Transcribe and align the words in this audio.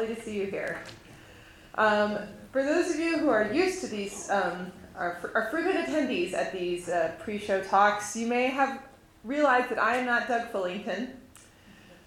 lovely 0.00 0.14
to 0.14 0.22
see 0.22 0.36
you 0.36 0.46
here. 0.46 0.80
Um, 1.74 2.18
for 2.52 2.62
those 2.62 2.90
of 2.90 2.98
you 2.98 3.18
who 3.18 3.28
are 3.28 3.52
used 3.52 3.80
to 3.82 3.86
these, 3.86 4.30
um, 4.30 4.72
are, 4.96 5.30
are 5.34 5.48
frequent 5.50 5.86
attendees 5.86 6.32
at 6.32 6.52
these 6.52 6.88
uh, 6.88 7.12
pre-show 7.18 7.62
talks, 7.62 8.16
you 8.16 8.26
may 8.26 8.46
have 8.46 8.82
realized 9.24 9.68
that 9.70 9.78
I 9.78 9.96
am 9.96 10.06
not 10.06 10.26
Doug 10.26 10.50
Fullington. 10.52 11.10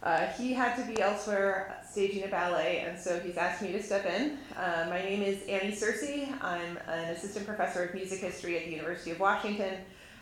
Uh, 0.01 0.25
he 0.27 0.53
had 0.53 0.75
to 0.75 0.91
be 0.91 1.01
elsewhere 1.01 1.81
staging 1.89 2.23
a 2.23 2.27
ballet, 2.27 2.83
and 2.85 2.99
so 2.99 3.19
he's 3.19 3.37
asked 3.37 3.61
me 3.61 3.71
to 3.71 3.81
step 3.81 4.05
in. 4.05 4.37
Uh, 4.57 4.87
my 4.89 4.99
name 4.99 5.21
is 5.21 5.43
Annie 5.43 5.71
Searcy. 5.71 6.27
I'm 6.41 6.77
an 6.87 7.09
assistant 7.09 7.45
professor 7.45 7.83
of 7.85 7.93
music 7.93 8.19
history 8.19 8.57
at 8.57 8.65
the 8.65 8.71
University 8.71 9.11
of 9.11 9.19
Washington, 9.19 9.75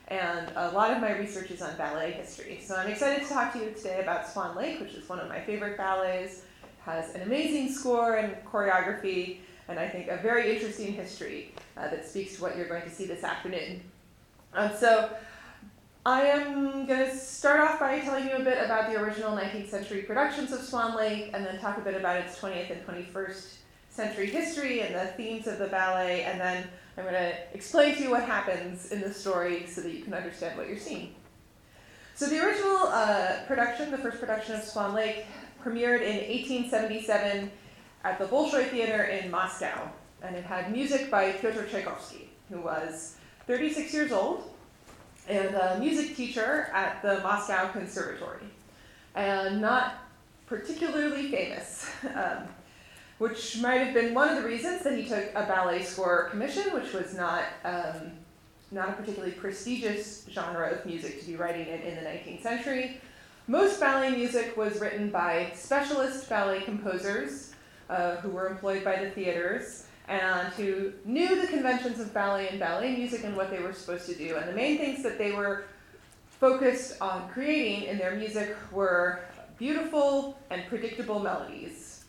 and 0.09 0.51
a 0.55 0.71
lot 0.71 0.91
of 0.91 1.01
my 1.01 1.17
research 1.17 1.49
is 1.49 1.61
on 1.61 1.75
ballet 1.77 2.11
history. 2.11 2.59
So 2.61 2.75
I'm 2.75 2.89
excited 2.89 3.23
to 3.25 3.33
talk 3.33 3.53
to 3.53 3.59
you 3.59 3.71
today 3.71 4.01
about 4.01 4.27
Swan 4.27 4.55
Lake, 4.55 4.81
which 4.81 4.93
is 4.93 5.07
one 5.07 5.19
of 5.19 5.29
my 5.29 5.39
favorite 5.39 5.77
ballets. 5.77 6.43
Has 6.85 7.13
an 7.13 7.21
amazing 7.21 7.71
score 7.71 8.15
and 8.15 8.35
choreography, 8.45 9.37
and 9.67 9.79
I 9.79 9.87
think 9.87 10.07
a 10.07 10.17
very 10.17 10.55
interesting 10.55 10.93
history 10.93 11.53
uh, 11.77 11.87
that 11.89 12.07
speaks 12.07 12.35
to 12.37 12.41
what 12.41 12.57
you're 12.57 12.67
going 12.67 12.83
to 12.83 12.89
see 12.89 13.05
this 13.05 13.23
afternoon. 13.23 13.81
Um, 14.53 14.71
so 14.77 15.09
I 16.05 16.23
am 16.23 16.87
going 16.87 17.05
to 17.05 17.15
start 17.15 17.59
off 17.59 17.79
by 17.79 17.99
telling 17.99 18.27
you 18.27 18.35
a 18.35 18.43
bit 18.43 18.57
about 18.63 18.91
the 18.91 18.99
original 18.99 19.37
19th 19.37 19.69
century 19.69 20.01
productions 20.01 20.51
of 20.51 20.61
Swan 20.61 20.95
Lake 20.95 21.29
and 21.33 21.45
then 21.45 21.59
talk 21.59 21.77
a 21.77 21.81
bit 21.81 21.93
about 21.93 22.17
its 22.17 22.39
20th 22.39 22.71
and 22.71 22.85
21st 22.87 23.53
century 23.91 24.25
history 24.25 24.81
and 24.81 24.95
the 24.95 25.05
themes 25.13 25.45
of 25.45 25.59
the 25.59 25.67
ballet, 25.67 26.23
and 26.23 26.39
then 26.39 26.67
I'm 26.97 27.03
going 27.03 27.13
to 27.13 27.33
explain 27.53 27.95
to 27.95 28.03
you 28.03 28.09
what 28.09 28.23
happens 28.23 28.91
in 28.91 29.01
the 29.01 29.13
story 29.13 29.67
so 29.67 29.81
that 29.81 29.93
you 29.93 30.03
can 30.03 30.13
understand 30.13 30.57
what 30.57 30.67
you're 30.67 30.79
seeing. 30.79 31.13
So, 32.15 32.27
the 32.27 32.43
original 32.45 32.87
uh, 32.87 33.43
production, 33.47 33.91
the 33.91 33.97
first 33.97 34.19
production 34.19 34.55
of 34.55 34.63
Swan 34.63 34.93
Lake, 34.93 35.25
premiered 35.63 36.01
in 36.01 36.17
1877 36.17 37.51
at 38.03 38.19
the 38.19 38.25
Bolshoi 38.25 38.67
Theater 38.69 39.03
in 39.03 39.29
Moscow, 39.29 39.89
and 40.21 40.35
it 40.35 40.43
had 40.43 40.71
music 40.71 41.09
by 41.11 41.31
Pyotr 41.33 41.65
Tchaikovsky, 41.67 42.29
who 42.49 42.61
was 42.61 43.15
36 43.47 43.93
years 43.93 44.11
old 44.11 44.51
and 45.27 45.55
a 45.55 45.77
music 45.79 46.15
teacher 46.15 46.69
at 46.73 47.01
the 47.01 47.19
Moscow 47.21 47.71
Conservatory, 47.71 48.41
and 49.15 49.61
not 49.61 49.95
particularly 50.47 51.29
famous, 51.29 51.89
um, 52.15 52.47
which 53.19 53.59
might 53.61 53.77
have 53.77 53.93
been 53.93 54.13
one 54.13 54.29
of 54.29 54.41
the 54.41 54.47
reasons 54.47 54.83
that 54.83 54.97
he 54.97 55.05
took 55.05 55.29
a 55.35 55.45
ballet 55.45 55.83
score 55.83 56.29
commission, 56.29 56.73
which 56.73 56.91
was 56.93 57.13
not 57.13 57.43
um, 57.63 58.11
not 58.71 58.89
a 58.89 58.93
particularly 58.93 59.33
prestigious 59.33 60.25
genre 60.31 60.71
of 60.71 60.85
music 60.85 61.19
to 61.19 61.27
be 61.27 61.35
writing 61.35 61.67
in 61.67 61.81
in 61.81 61.95
the 61.95 62.09
19th 62.09 62.41
century. 62.41 63.01
Most 63.51 63.81
ballet 63.81 64.11
music 64.11 64.55
was 64.55 64.79
written 64.79 65.09
by 65.09 65.51
specialist 65.53 66.29
ballet 66.29 66.61
composers 66.61 67.53
uh, 67.89 68.15
who 68.15 68.29
were 68.29 68.47
employed 68.47 68.81
by 68.81 69.03
the 69.03 69.09
theaters 69.09 69.87
and 70.07 70.47
who 70.53 70.93
knew 71.03 71.41
the 71.41 71.47
conventions 71.47 71.99
of 71.99 72.13
ballet 72.13 72.47
and 72.47 72.61
ballet 72.61 72.95
music 72.95 73.25
and 73.25 73.35
what 73.35 73.51
they 73.51 73.59
were 73.59 73.73
supposed 73.73 74.05
to 74.05 74.15
do. 74.15 74.37
And 74.37 74.47
the 74.47 74.53
main 74.53 74.77
things 74.77 75.03
that 75.03 75.17
they 75.17 75.33
were 75.33 75.65
focused 76.39 77.01
on 77.01 77.27
creating 77.27 77.89
in 77.89 77.97
their 77.97 78.15
music 78.15 78.55
were 78.71 79.19
beautiful 79.57 80.39
and 80.49 80.65
predictable 80.67 81.19
melodies 81.19 82.05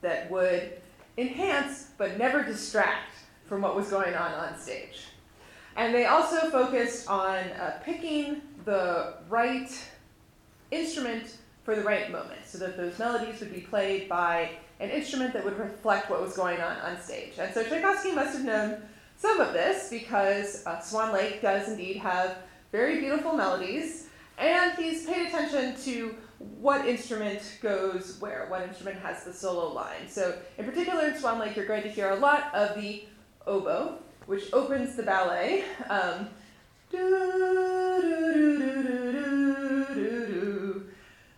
that 0.00 0.28
would 0.28 0.72
enhance 1.18 1.90
but 1.98 2.18
never 2.18 2.42
distract 2.42 3.14
from 3.46 3.62
what 3.62 3.76
was 3.76 3.90
going 3.90 4.16
on 4.16 4.32
on 4.32 4.58
stage. 4.58 5.04
And 5.76 5.94
they 5.94 6.06
also 6.06 6.50
focused 6.50 7.08
on 7.08 7.36
uh, 7.36 7.78
picking 7.84 8.42
the 8.64 9.14
right 9.28 9.70
instrument 10.72 11.36
for 11.64 11.76
the 11.76 11.82
right 11.82 12.10
moment 12.10 12.40
so 12.44 12.58
that 12.58 12.76
those 12.76 12.98
melodies 12.98 13.38
would 13.40 13.54
be 13.54 13.60
played 13.60 14.08
by 14.08 14.50
an 14.80 14.90
instrument 14.90 15.32
that 15.32 15.44
would 15.44 15.58
reflect 15.58 16.10
what 16.10 16.20
was 16.20 16.36
going 16.36 16.60
on 16.60 16.76
on 16.78 17.00
stage. 17.00 17.34
And 17.38 17.54
so 17.54 17.62
Tchaikovsky 17.62 18.12
must 18.12 18.36
have 18.36 18.44
known 18.44 18.82
some 19.16 19.40
of 19.40 19.52
this 19.52 19.88
because 19.88 20.66
uh, 20.66 20.80
Swan 20.80 21.12
Lake 21.12 21.40
does 21.40 21.68
indeed 21.68 21.98
have 21.98 22.38
very 22.72 22.98
beautiful 22.98 23.34
melodies, 23.34 24.08
and 24.38 24.72
he's 24.76 25.06
paid 25.06 25.28
attention 25.28 25.76
to 25.84 26.16
what 26.58 26.88
instrument 26.88 27.58
goes 27.62 28.16
where, 28.18 28.46
what 28.48 28.62
instrument 28.62 28.98
has 28.98 29.22
the 29.24 29.32
solo 29.32 29.72
line. 29.72 30.08
So, 30.08 30.36
in 30.58 30.64
particular, 30.64 31.06
in 31.06 31.16
Swan 31.16 31.38
Lake, 31.38 31.54
you're 31.54 31.66
going 31.66 31.82
to 31.82 31.90
hear 31.90 32.10
a 32.10 32.16
lot 32.16 32.52
of 32.52 32.74
the 32.74 33.04
oboe, 33.46 33.98
which 34.26 34.52
opens 34.52 34.96
the 34.96 35.04
ballet. 35.04 35.64
Um, 35.88 36.28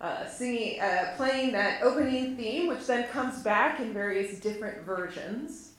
uh, 0.05 0.27
singing, 0.27 0.79
uh, 0.81 1.15
playing 1.17 1.51
that 1.53 1.83
opening 1.83 2.37
theme, 2.37 2.67
which 2.69 2.87
then 2.87 3.09
comes 3.09 3.43
back 3.43 3.81
in 3.81 3.95
various 3.95 4.39
different 4.39 4.85
versions. 4.85 5.71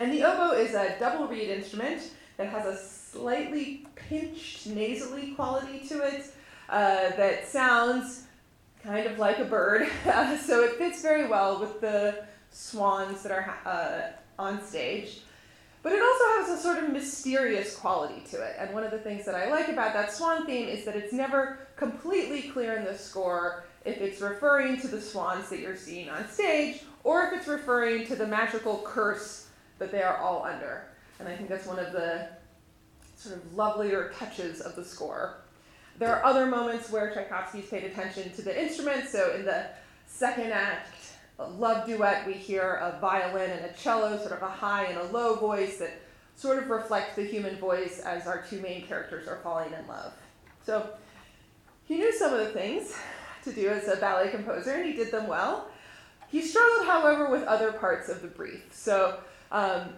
And 0.00 0.12
the 0.12 0.24
oboe 0.24 0.56
is 0.56 0.74
a 0.74 0.96
double 0.98 1.28
reed 1.28 1.48
instrument 1.48 2.10
that 2.38 2.48
has 2.48 2.66
a 2.66 2.76
slightly 2.76 3.86
pinched 3.94 4.66
nasally 4.66 5.34
quality 5.34 5.78
to 5.86 6.02
it 6.02 6.24
uh, 6.68 7.10
that 7.10 7.46
sounds 7.46 8.24
kind 8.82 9.06
of 9.06 9.20
like 9.20 9.38
a 9.38 9.44
bird. 9.44 9.88
so 10.44 10.64
it 10.64 10.72
fits 10.76 11.00
very 11.00 11.28
well 11.28 11.60
with 11.60 11.80
the 11.80 12.24
swans 12.50 13.22
that 13.22 13.30
are 13.30 13.54
uh, 13.64 14.42
on 14.42 14.60
stage. 14.60 15.20
But 15.82 15.92
it 15.92 16.02
also 16.02 16.24
has 16.40 16.58
a 16.58 16.62
sort 16.62 16.82
of 16.82 16.92
mysterious 16.92 17.74
quality 17.74 18.22
to 18.30 18.40
it. 18.40 18.56
And 18.58 18.72
one 18.72 18.84
of 18.84 18.92
the 18.92 18.98
things 18.98 19.24
that 19.26 19.34
I 19.34 19.50
like 19.50 19.68
about 19.68 19.92
that 19.94 20.12
swan 20.12 20.46
theme 20.46 20.68
is 20.68 20.84
that 20.84 20.94
it's 20.94 21.12
never 21.12 21.58
completely 21.76 22.42
clear 22.42 22.74
in 22.76 22.84
the 22.84 22.96
score 22.96 23.64
if 23.84 24.00
it's 24.00 24.20
referring 24.20 24.80
to 24.80 24.86
the 24.86 25.00
swans 25.00 25.48
that 25.50 25.58
you're 25.58 25.76
seeing 25.76 26.08
on 26.08 26.28
stage 26.28 26.82
or 27.02 27.26
if 27.26 27.32
it's 27.32 27.48
referring 27.48 28.06
to 28.06 28.14
the 28.14 28.26
magical 28.26 28.78
curse 28.84 29.48
that 29.78 29.90
they 29.90 30.02
are 30.02 30.18
all 30.18 30.44
under. 30.44 30.84
And 31.18 31.28
I 31.28 31.36
think 31.36 31.48
that's 31.48 31.66
one 31.66 31.80
of 31.80 31.92
the 31.92 32.28
sort 33.16 33.36
of 33.36 33.54
lovelier 33.54 34.12
touches 34.16 34.60
of 34.60 34.76
the 34.76 34.84
score. 34.84 35.38
There 35.98 36.14
are 36.14 36.24
other 36.24 36.46
moments 36.46 36.90
where 36.90 37.12
Tchaikovsky's 37.12 37.66
paid 37.66 37.84
attention 37.84 38.32
to 38.32 38.42
the 38.42 38.60
instruments. 38.60 39.10
So 39.10 39.34
in 39.34 39.44
the 39.44 39.66
second 40.06 40.52
act, 40.52 40.91
love 41.38 41.86
duet, 41.86 42.26
we 42.26 42.34
hear 42.34 42.74
a 42.74 42.98
violin 43.00 43.50
and 43.50 43.64
a 43.64 43.72
cello, 43.72 44.16
sort 44.18 44.32
of 44.32 44.42
a 44.42 44.48
high 44.48 44.84
and 44.84 44.98
a 44.98 45.04
low 45.04 45.34
voice 45.36 45.78
that 45.78 46.00
sort 46.36 46.62
of 46.62 46.70
reflects 46.70 47.16
the 47.16 47.24
human 47.24 47.56
voice 47.56 48.00
as 48.00 48.26
our 48.26 48.42
two 48.48 48.60
main 48.60 48.86
characters 48.86 49.28
are 49.28 49.40
falling 49.42 49.72
in 49.72 49.86
love. 49.86 50.12
So 50.64 50.90
he 51.84 51.96
knew 51.96 52.12
some 52.12 52.32
of 52.32 52.38
the 52.38 52.52
things 52.52 52.94
to 53.44 53.52
do 53.52 53.68
as 53.68 53.88
a 53.88 53.96
ballet 53.96 54.30
composer, 54.30 54.72
and 54.72 54.86
he 54.86 54.92
did 54.92 55.10
them 55.10 55.26
well. 55.26 55.68
He 56.28 56.40
struggled, 56.40 56.86
however, 56.86 57.30
with 57.30 57.42
other 57.44 57.72
parts 57.72 58.08
of 58.08 58.22
the 58.22 58.28
brief. 58.28 58.64
So 58.72 59.18
um, 59.50 59.90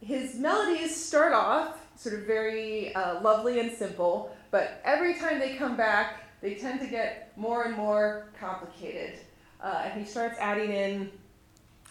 his 0.00 0.36
melodies 0.36 0.94
start 0.94 1.32
off 1.32 1.78
sort 1.96 2.14
of 2.14 2.22
very 2.22 2.94
uh, 2.94 3.20
lovely 3.20 3.60
and 3.60 3.70
simple, 3.70 4.34
but 4.50 4.80
every 4.84 5.14
time 5.14 5.38
they 5.38 5.54
come 5.54 5.76
back, 5.76 6.24
they 6.40 6.54
tend 6.54 6.80
to 6.80 6.86
get 6.86 7.32
more 7.36 7.64
and 7.64 7.76
more 7.76 8.28
complicated. 8.38 9.18
Uh, 9.62 9.82
and 9.84 10.00
he 10.00 10.04
starts 10.04 10.36
adding 10.38 10.72
in 10.72 11.10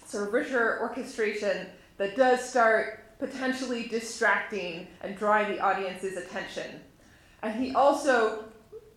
sort 0.06 0.28
of 0.28 0.34
richer 0.34 0.80
orchestration 0.82 1.68
that 1.98 2.18
does 2.18 2.44
start 2.48 3.18
potentially 3.18 3.88
distracting 3.88 4.88
and 5.02 5.18
drawing 5.18 5.52
the 5.52 5.60
audience's 5.60 6.18
attention. 6.18 6.82
And 7.44 7.64
he 7.64 7.74
also 7.74 8.46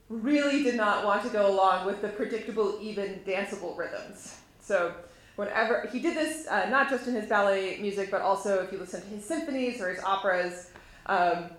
really 0.08 0.62
did 0.62 0.74
not 0.74 1.04
want 1.04 1.22
to 1.22 1.28
go 1.28 1.46
along 1.46 1.86
with 1.86 2.02
the 2.02 2.08
predictable, 2.08 2.78
even 2.80 3.20
danceable 3.26 3.76
rhythms. 3.76 4.38
So, 4.60 4.94
whenever 5.36 5.88
he 5.92 6.00
did 6.00 6.16
this, 6.16 6.46
uh, 6.48 6.68
not 6.68 6.90
just 6.90 7.06
in 7.06 7.14
his 7.14 7.26
ballet 7.26 7.78
music, 7.80 8.10
but 8.10 8.22
also 8.22 8.62
if 8.62 8.72
you 8.72 8.78
listen 8.78 9.00
to 9.02 9.06
his 9.08 9.24
symphonies 9.24 9.80
or 9.80 9.90
his 9.90 10.02
operas, 10.02 10.70
um, 11.06 11.50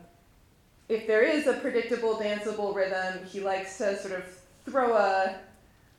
if 0.90 1.08
there 1.08 1.22
is 1.22 1.48
a 1.48 1.54
predictable, 1.54 2.16
danceable 2.16 2.76
rhythm, 2.76 3.26
he 3.26 3.40
likes 3.40 3.78
to 3.78 3.98
sort 3.98 4.14
of 4.14 4.24
throw 4.66 4.96
a 4.96 5.36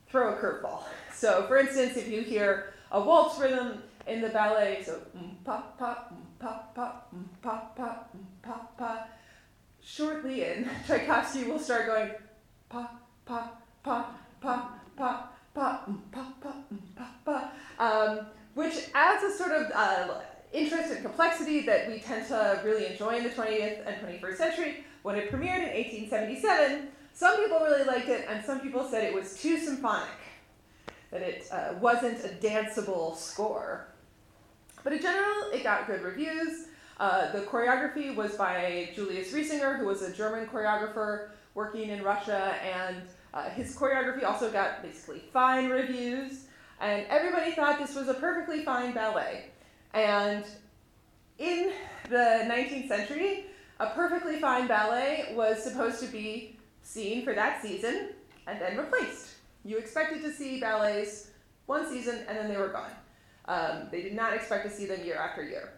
throw 0.09 0.33
a 0.33 0.37
curveball. 0.37 0.83
So, 1.13 1.43
for 1.47 1.57
instance, 1.57 1.97
if 1.97 2.07
you 2.07 2.21
hear 2.21 2.73
a 2.91 3.01
waltz 3.01 3.39
rhythm 3.39 3.81
in 4.05 4.21
the 4.21 4.29
ballet, 4.29 4.83
so 4.85 5.01
pa 5.43 5.63
pa 5.77 6.07
pa 6.39 6.63
pa 6.73 7.01
pa 7.41 7.69
pa 7.75 8.03
pa 8.41 8.67
pa, 8.77 9.07
shortly 9.81 10.43
in 10.43 10.69
Tchaikovsky 10.85 11.45
will 11.45 11.59
start 11.59 11.87
going 11.87 12.11
pa 12.69 12.91
pa 13.25 13.51
pa 13.83 14.11
pa 14.41 14.69
pa 14.95 15.29
pa 15.53 15.83
pa 16.13 16.23
pa 16.41 16.53
pa 16.95 17.07
pa, 17.25 17.51
um, 17.79 18.27
which 18.53 18.89
adds 18.93 19.23
a 19.23 19.37
sort 19.37 19.51
of 19.51 19.71
uh, 19.73 20.21
interest 20.53 20.93
and 20.93 21.03
complexity 21.03 21.61
that 21.61 21.89
we 21.89 21.99
tend 21.99 22.27
to 22.27 22.61
really 22.63 22.85
enjoy 22.85 23.17
in 23.17 23.23
the 23.23 23.29
20th 23.29 23.85
and 23.85 24.21
21st 24.21 24.35
century. 24.37 24.85
When 25.03 25.15
it 25.15 25.31
premiered 25.31 25.63
in 25.63 26.09
1877, 26.09 26.89
some 27.17 27.37
people 27.37 27.57
really 27.61 27.83
liked 27.83 28.09
it, 28.09 28.27
and 28.29 28.45
some 28.45 28.59
people 28.59 28.87
said 28.87 29.03
it 29.03 29.11
was 29.11 29.41
too 29.41 29.57
symphonic 29.57 30.07
that 31.09 31.23
it 31.23 31.47
uh, 31.51 31.73
wasn't 31.81 32.23
a 32.23 32.27
danceable 32.27 33.17
score. 33.17 33.87
But 34.83 34.93
in 34.93 35.01
general, 35.01 35.49
it 35.51 35.63
got 35.63 35.87
good 35.87 36.03
reviews. 36.03 36.67
Uh, 36.99 37.31
the 37.31 37.39
choreography 37.39 38.15
was 38.15 38.35
by 38.35 38.91
Julius 38.93 39.33
Reisinger, 39.33 39.79
who 39.79 39.87
was 39.87 40.03
a 40.03 40.13
German 40.13 40.45
choreographer 40.45 41.29
working 41.55 41.89
in 41.89 42.03
Russia, 42.03 42.53
and 42.63 43.01
uh, 43.33 43.49
his 43.49 43.75
choreography 43.75 44.23
also 44.23 44.51
got 44.51 44.83
basically 44.83 45.23
fine 45.33 45.69
reviews. 45.69 46.45
And 46.79 47.03
everybody 47.09 47.49
thought 47.49 47.79
this 47.79 47.95
was 47.95 48.09
a 48.09 48.13
perfectly 48.13 48.63
fine 48.63 48.93
ballet. 48.93 49.45
And 49.95 50.45
in 51.39 51.71
the 52.09 52.45
19th 52.45 52.89
century, 52.89 53.45
a 53.79 53.87
perfectly 53.87 54.39
fine 54.39 54.67
ballet 54.67 55.33
was 55.35 55.63
supposed 55.63 55.99
to 56.01 56.05
be 56.07 56.56
seen 56.87 57.23
for 57.25 57.33
that 57.33 57.61
season 57.61 58.09
and 58.47 58.61
then 58.61 58.77
replaced. 58.77 59.35
You 59.65 59.77
expected 59.77 60.21
to 60.21 60.31
see 60.31 60.59
ballets 60.59 61.31
one 61.65 61.87
season 61.89 62.23
and 62.27 62.37
then 62.37 62.47
they 62.47 62.57
were 62.57 62.69
gone. 62.69 62.91
Um, 63.45 63.89
they 63.91 64.01
did 64.01 64.13
not 64.13 64.33
expect 64.33 64.65
to 64.65 64.71
see 64.71 64.85
them 64.85 65.03
year 65.03 65.17
after 65.17 65.43
year. 65.43 65.73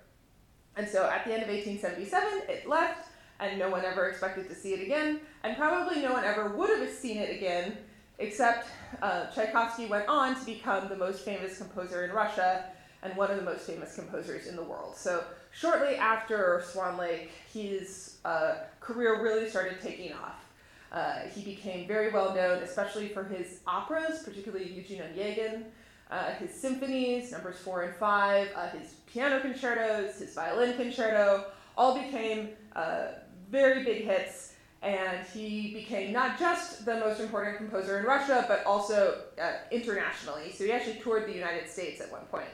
And 0.75 0.87
so 0.87 1.09
at 1.09 1.25
the 1.25 1.33
end 1.33 1.43
of 1.43 1.49
1877, 1.49 2.43
it 2.47 2.69
left, 2.69 3.09
and 3.39 3.57
no 3.57 3.69
one 3.69 3.83
ever 3.83 4.07
expected 4.07 4.47
to 4.49 4.55
see 4.55 4.73
it 4.73 4.81
again, 4.81 5.19
and 5.43 5.57
probably 5.57 6.01
no 6.01 6.13
one 6.13 6.23
ever 6.23 6.55
would 6.55 6.69
have 6.69 6.89
seen 6.89 7.17
it 7.17 7.35
again, 7.35 7.77
except 8.19 8.67
uh, 9.01 9.27
Tchaikovsky 9.31 9.87
went 9.87 10.07
on 10.07 10.39
to 10.39 10.45
become 10.45 10.87
the 10.89 10.95
most 10.95 11.25
famous 11.25 11.57
composer 11.57 12.05
in 12.05 12.11
Russia 12.11 12.65
and 13.01 13.15
one 13.17 13.31
of 13.31 13.37
the 13.37 13.43
most 13.43 13.65
famous 13.65 13.95
composers 13.95 14.47
in 14.47 14.55
the 14.55 14.63
world. 14.63 14.95
So 14.95 15.23
shortly 15.51 15.95
after 15.95 16.63
Swan 16.71 16.97
Lake, 16.97 17.31
his 17.51 18.17
uh, 18.25 18.55
career 18.79 19.23
really 19.23 19.49
started 19.49 19.81
taking 19.81 20.13
off. 20.13 20.48
Uh, 20.91 21.19
he 21.33 21.43
became 21.43 21.87
very 21.87 22.11
well 22.11 22.33
known, 22.33 22.63
especially 22.63 23.09
for 23.09 23.23
his 23.23 23.59
operas, 23.67 24.23
particularly 24.23 24.71
Eugene 24.71 25.01
Onegin, 25.01 25.63
uh, 26.09 26.31
his 26.33 26.51
symphonies, 26.51 27.31
numbers 27.31 27.57
four 27.59 27.83
and 27.83 27.95
five, 27.95 28.49
uh, 28.55 28.69
his 28.69 28.95
piano 29.05 29.39
concertos, 29.39 30.19
his 30.19 30.33
violin 30.33 30.75
concerto, 30.75 31.45
all 31.77 31.95
became 31.95 32.49
uh, 32.75 33.09
very 33.49 33.83
big 33.83 34.03
hits. 34.03 34.53
And 34.81 35.27
he 35.33 35.73
became 35.73 36.13
not 36.13 36.39
just 36.39 36.85
the 36.85 36.99
most 36.99 37.19
important 37.19 37.57
composer 37.57 37.99
in 37.99 38.05
Russia, 38.05 38.45
but 38.47 38.65
also 38.65 39.23
uh, 39.39 39.51
internationally. 39.71 40.53
So 40.53 40.63
he 40.63 40.71
actually 40.71 41.01
toured 41.01 41.27
the 41.27 41.33
United 41.33 41.69
States 41.69 41.99
at 41.99 42.09
one 42.09 42.21
point. 42.31 42.47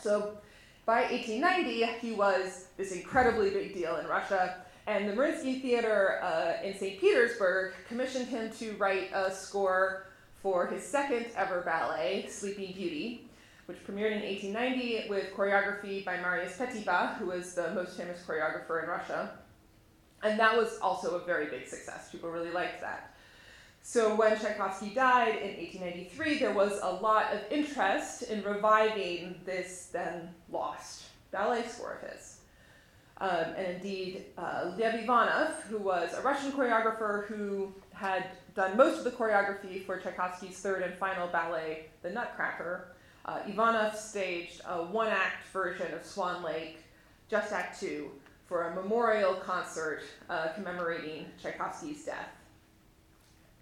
So 0.00 0.38
by 0.86 1.02
1890, 1.10 2.06
he 2.06 2.12
was 2.12 2.68
this 2.76 2.92
incredibly 2.92 3.50
big 3.50 3.74
deal 3.74 3.96
in 3.96 4.06
Russia. 4.06 4.63
And 4.86 5.08
the 5.08 5.12
Mariinsky 5.14 5.62
Theater 5.62 6.20
uh, 6.22 6.62
in 6.62 6.76
St. 6.76 7.00
Petersburg 7.00 7.72
commissioned 7.88 8.26
him 8.26 8.50
to 8.58 8.72
write 8.72 9.10
a 9.14 9.30
score 9.30 10.06
for 10.42 10.66
his 10.66 10.82
second 10.82 11.26
ever 11.36 11.62
ballet, 11.62 12.26
Sleeping 12.28 12.74
Beauty, 12.74 13.26
which 13.64 13.78
premiered 13.86 14.12
in 14.12 14.20
1890 14.20 15.08
with 15.08 15.32
choreography 15.34 16.04
by 16.04 16.18
Marius 16.18 16.58
Petipa, 16.58 17.16
who 17.16 17.26
was 17.26 17.54
the 17.54 17.70
most 17.72 17.96
famous 17.96 18.22
choreographer 18.26 18.82
in 18.82 18.90
Russia. 18.90 19.38
And 20.22 20.38
that 20.38 20.54
was 20.54 20.78
also 20.82 21.16
a 21.16 21.24
very 21.24 21.46
big 21.46 21.66
success. 21.66 22.10
People 22.10 22.30
really 22.30 22.50
liked 22.50 22.82
that. 22.82 23.14
So 23.82 24.14
when 24.14 24.38
Tchaikovsky 24.38 24.90
died 24.94 25.36
in 25.36 25.56
1893, 25.56 26.38
there 26.38 26.52
was 26.52 26.78
a 26.82 26.90
lot 26.90 27.32
of 27.32 27.40
interest 27.50 28.22
in 28.24 28.42
reviving 28.42 29.40
this 29.44 29.90
then 29.92 30.30
lost 30.50 31.04
ballet 31.30 31.62
score 31.66 32.00
of 32.02 32.10
his. 32.10 32.33
Um, 33.18 33.54
and 33.56 33.76
indeed, 33.76 34.24
uh, 34.36 34.72
Lev 34.76 35.02
Ivanov, 35.02 35.62
who 35.68 35.78
was 35.78 36.12
a 36.14 36.22
Russian 36.22 36.50
choreographer 36.50 37.26
who 37.26 37.72
had 37.92 38.26
done 38.54 38.76
most 38.76 38.98
of 38.98 39.04
the 39.04 39.12
choreography 39.12 39.84
for 39.84 40.00
Tchaikovsky's 40.00 40.58
third 40.58 40.82
and 40.82 40.94
final 40.94 41.28
ballet, 41.28 41.86
The 42.02 42.10
Nutcracker, 42.10 42.88
uh, 43.24 43.40
Ivanov 43.48 43.96
staged 43.96 44.60
a 44.66 44.82
one 44.82 45.08
act 45.08 45.46
version 45.52 45.94
of 45.94 46.04
Swan 46.04 46.42
Lake, 46.42 46.78
just 47.30 47.52
Act 47.52 47.80
Two, 47.80 48.10
for 48.46 48.68
a 48.68 48.74
memorial 48.74 49.34
concert 49.34 50.02
uh, 50.28 50.48
commemorating 50.54 51.26
Tchaikovsky's 51.40 52.04
death. 52.04 52.28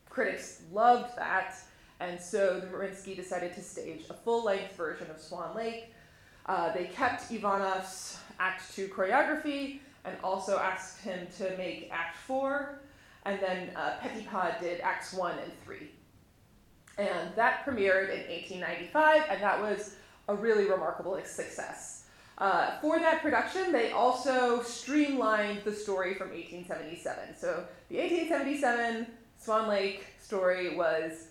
Critics 0.09 0.63
loved 0.73 1.17
that, 1.17 1.55
and 2.01 2.21
so 2.21 2.59
the 2.59 2.67
Mariinsky 2.67 3.15
decided 3.15 3.55
to 3.55 3.61
stage 3.61 4.05
a 4.11 4.15
full 4.15 4.45
length 4.45 4.77
version 4.77 5.09
of 5.11 5.21
Swan 5.21 5.55
Lake. 5.55 5.95
Uh, 6.47 6.73
they 6.73 6.87
kept 6.87 7.31
Ivanov's 7.31 8.19
Act 8.39 8.75
Two 8.75 8.89
choreography 8.89 9.81
and 10.05 10.17
also 10.25 10.59
asked 10.59 11.01
him 11.03 11.27
to 11.39 11.57
make 11.57 11.89
Act 11.93 12.17
Four, 12.17 12.81
and 13.25 13.41
then 13.41 13.71
uh, 13.77 13.95
Petipa 14.03 14.61
did 14.61 14.81
Acts 14.81 15.13
One 15.13 15.39
and 15.39 15.53
Three. 15.65 15.91
And 16.99 17.35
that 17.37 17.65
premiered 17.65 18.11
in 18.11 18.29
1895, 18.31 19.23
and 19.31 19.43
that 19.43 19.61
was 19.61 19.97
a 20.29 20.35
really 20.35 20.69
remarkable 20.69 21.19
success. 21.25 22.05
Uh, 22.39 22.79
for 22.81 22.99
that 22.99 23.23
production, 23.23 23.73
they 23.73 23.93
also 23.93 24.63
streamlined 24.63 25.63
the 25.65 25.73
story 25.73 26.15
from 26.15 26.31
1877. 26.31 27.37
So 27.37 27.65
the 27.89 27.99
1877 27.99 29.07
Swan 29.39 29.69
Lake 29.69 30.07
story 30.21 30.77
was 30.77 31.29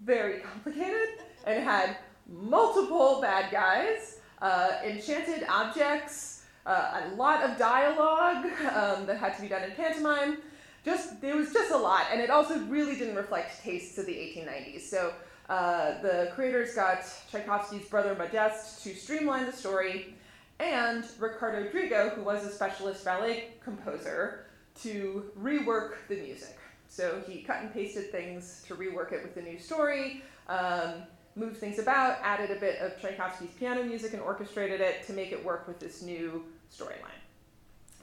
very 0.00 0.40
complicated 0.40 1.08
and 1.46 1.62
had 1.62 1.96
multiple 2.26 3.20
bad 3.20 3.52
guys 3.52 4.18
uh, 4.44 4.78
enchanted 4.84 5.46
objects, 5.48 6.44
uh, 6.66 7.00
a 7.10 7.14
lot 7.14 7.42
of 7.42 7.56
dialogue 7.56 8.44
um, 8.74 9.06
that 9.06 9.16
had 9.16 9.34
to 9.34 9.40
be 9.40 9.48
done 9.48 9.62
in 9.62 9.70
pantomime. 9.70 10.36
Just 10.84 11.18
there 11.22 11.34
was 11.34 11.50
just 11.50 11.72
a 11.72 11.76
lot, 11.76 12.04
and 12.12 12.20
it 12.20 12.28
also 12.28 12.58
really 12.66 12.94
didn't 12.94 13.16
reflect 13.16 13.62
tastes 13.62 13.96
of 13.96 14.04
the 14.04 14.12
1890s. 14.12 14.82
So 14.82 15.14
uh, 15.48 16.02
the 16.02 16.30
creators 16.34 16.74
got 16.74 17.06
Tchaikovsky's 17.32 17.88
brother 17.88 18.14
Modeste 18.14 18.84
to 18.84 18.94
streamline 18.94 19.46
the 19.46 19.52
story, 19.52 20.14
and 20.60 21.06
Riccardo 21.18 21.70
Drigo, 21.70 22.14
who 22.14 22.22
was 22.22 22.44
a 22.44 22.50
specialist 22.50 23.02
ballet 23.02 23.54
composer, 23.64 24.44
to 24.82 25.24
rework 25.40 25.94
the 26.10 26.16
music. 26.16 26.58
So 26.88 27.22
he 27.26 27.40
cut 27.40 27.62
and 27.62 27.72
pasted 27.72 28.12
things 28.12 28.62
to 28.68 28.74
rework 28.74 29.12
it 29.12 29.22
with 29.22 29.34
the 29.34 29.40
new 29.40 29.58
story. 29.58 30.22
Um, 30.50 31.04
moved 31.36 31.56
things 31.56 31.78
about, 31.78 32.18
added 32.22 32.50
a 32.50 32.60
bit 32.60 32.78
of 32.80 33.00
Tchaikovsky's 33.00 33.50
piano 33.58 33.82
music, 33.82 34.12
and 34.12 34.22
orchestrated 34.22 34.80
it 34.80 35.06
to 35.06 35.12
make 35.12 35.32
it 35.32 35.44
work 35.44 35.66
with 35.66 35.78
this 35.80 36.02
new 36.02 36.44
storyline. 36.72 37.20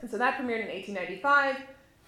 And 0.00 0.10
so 0.10 0.18
that 0.18 0.34
premiered 0.34 0.62
in 0.62 0.68
1895. 0.68 1.56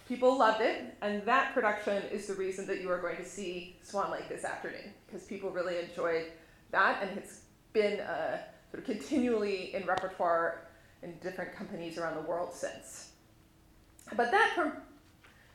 People 0.09 0.37
loved 0.38 0.61
it, 0.61 0.97
and 1.00 1.25
that 1.25 1.55
production 1.55 2.03
is 2.12 2.26
the 2.26 2.35
reason 2.35 2.67
that 2.67 2.82
you 2.82 2.91
are 2.91 3.00
going 3.00 3.17
to 3.17 3.25
see 3.25 3.76
Swan 3.82 4.11
Lake 4.11 4.29
this 4.29 4.44
afternoon, 4.44 4.93
because 5.06 5.26
people 5.26 5.50
really 5.50 5.79
enjoyed 5.79 6.26
that, 6.73 7.03
and 7.03 7.17
it's 7.17 7.41
been 7.73 8.00
uh, 8.00 8.38
sort 8.71 8.81
of 8.81 8.85
continually 8.85 9.75
in 9.75 9.87
repertoire 9.87 10.66
in 11.02 11.14
different 11.23 11.54
companies 11.54 11.97
around 11.97 12.16
the 12.16 12.28
world 12.28 12.52
since. 12.52 13.11
But 14.14 14.31
that, 14.31 14.75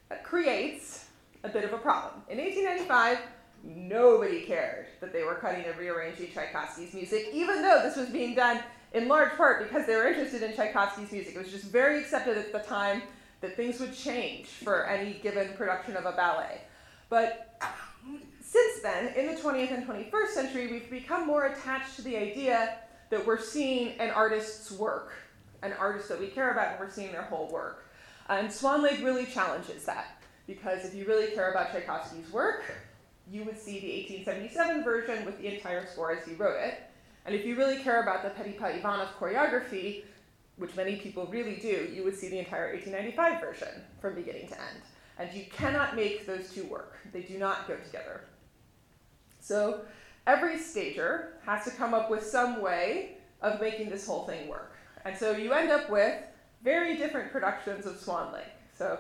that 0.10 0.24
creates 0.24 1.06
a 1.44 1.50
bit 1.50 1.64
of 1.64 1.74
a 1.74 1.78
problem. 1.78 2.24
In 2.30 2.38
1895, 2.38 3.20
nobody 3.64 4.42
cared 4.42 4.88
that 5.02 5.14
they 5.14 5.24
were 5.24 5.36
cutting 5.36 5.66
and 5.66 5.78
rearranging 5.78 6.28
Tchaikovsky's 6.32 6.94
music, 6.94 7.30
even 7.34 7.62
though 7.62 7.82
this 7.84 7.98
was 7.98 8.10
being 8.10 8.36
done 8.36 8.60
in 8.94 9.08
large 9.08 9.32
part 9.38 9.64
because 9.64 9.86
they 9.86 9.96
were 9.96 10.08
interested 10.08 10.42
in 10.42 10.54
Tchaikovsky's 10.54 11.12
music. 11.12 11.36
It 11.36 11.40
was 11.40 11.52
just 11.52 11.66
very 11.66 12.00
accepted 12.00 12.38
at 12.38 12.52
the 12.52 12.60
time 12.60 13.02
that 13.42 13.56
things 13.56 13.80
would 13.80 13.94
change 13.94 14.48
for 14.48 14.86
any 14.88 15.14
given 15.14 15.54
production 15.54 15.96
of 15.96 16.06
a 16.06 16.12
ballet. 16.12 16.62
But 17.10 17.62
since 18.42 18.82
then, 18.82 19.14
in 19.16 19.28
the 19.28 19.40
20th 19.40 19.72
and 19.72 19.88
21st 19.88 20.28
century, 20.30 20.68
we've 20.72 20.90
become 20.90 21.28
more 21.28 21.46
attached 21.46 21.96
to 21.98 22.02
the 22.02 22.18
idea 22.18 22.78
that 23.10 23.26
we're 23.26 23.40
seeing 23.40 23.98
an 24.00 24.10
artist's 24.12 24.72
work, 24.72 25.14
an 25.62 25.74
artist 25.80 26.10
that 26.10 26.20
we 26.20 26.28
care 26.28 26.52
about, 26.52 26.72
and 26.72 26.80
we're 26.80 26.92
seeing 26.92 27.12
their 27.12 27.24
whole 27.24 27.48
work. 27.50 27.90
And 28.28 28.52
Swan 28.52 28.84
Lake 28.84 29.00
really 29.04 29.26
challenges 29.26 29.86
that, 29.86 30.22
because 30.48 30.86
if 30.86 30.94
you 30.94 31.06
really 31.06 31.28
care 31.28 31.52
about 31.52 31.72
Tchaikovsky's 31.72 32.32
work, 32.32 32.64
you 33.32 33.44
would 33.44 33.60
see 33.60 33.80
the 33.80 34.16
1877 34.16 34.84
version 34.84 35.26
with 35.26 35.38
the 35.40 35.54
entire 35.54 35.86
score 35.88 36.12
as 36.12 36.26
he 36.26 36.34
wrote 36.34 36.60
it. 36.60 36.82
And 37.26 37.36
if 37.36 37.46
you 37.46 37.56
really 37.56 37.78
care 37.78 38.02
about 38.02 38.24
the 38.24 38.30
Petipa 38.30 38.78
Ivanov 38.78 39.10
choreography, 39.20 40.04
which 40.58 40.76
many 40.76 40.98
people 40.98 41.28
really 41.28 41.56
do, 41.58 41.90
you 41.94 42.04
would 42.04 42.18
see 42.18 42.30
the 42.30 42.40
entire 42.40 42.74
1895 42.74 43.42
version 43.42 43.82
from 44.02 44.16
beginning 44.16 44.48
to 44.48 44.54
end. 44.54 44.82
And 45.18 45.34
you 45.34 45.46
cannot 45.52 45.96
make 45.96 46.26
those 46.26 46.52
two 46.52 46.66
work. 46.66 46.96
They 47.14 47.22
do 47.22 47.38
not 47.38 47.68
go 47.68 47.76
together. 47.76 48.22
So 49.40 49.82
every 50.26 50.58
stager 50.58 51.34
has 51.46 51.66
to 51.66 51.72
come 51.72 51.94
up 51.94 52.10
with 52.10 52.24
some 52.26 52.62
way 52.62 53.18
of 53.42 53.62
making 53.62 53.90
this 53.90 54.06
whole 54.06 54.26
thing 54.26 54.48
work. 54.48 54.76
And 55.06 55.18
so 55.18 55.32
you 55.32 55.54
end 55.54 55.72
up 55.72 55.90
with 55.90 56.16
very 56.64 56.98
different 56.98 57.32
productions 57.32 57.86
of 57.86 57.98
Swan 57.98 58.34
Lake. 58.34 58.44
So 58.78 59.00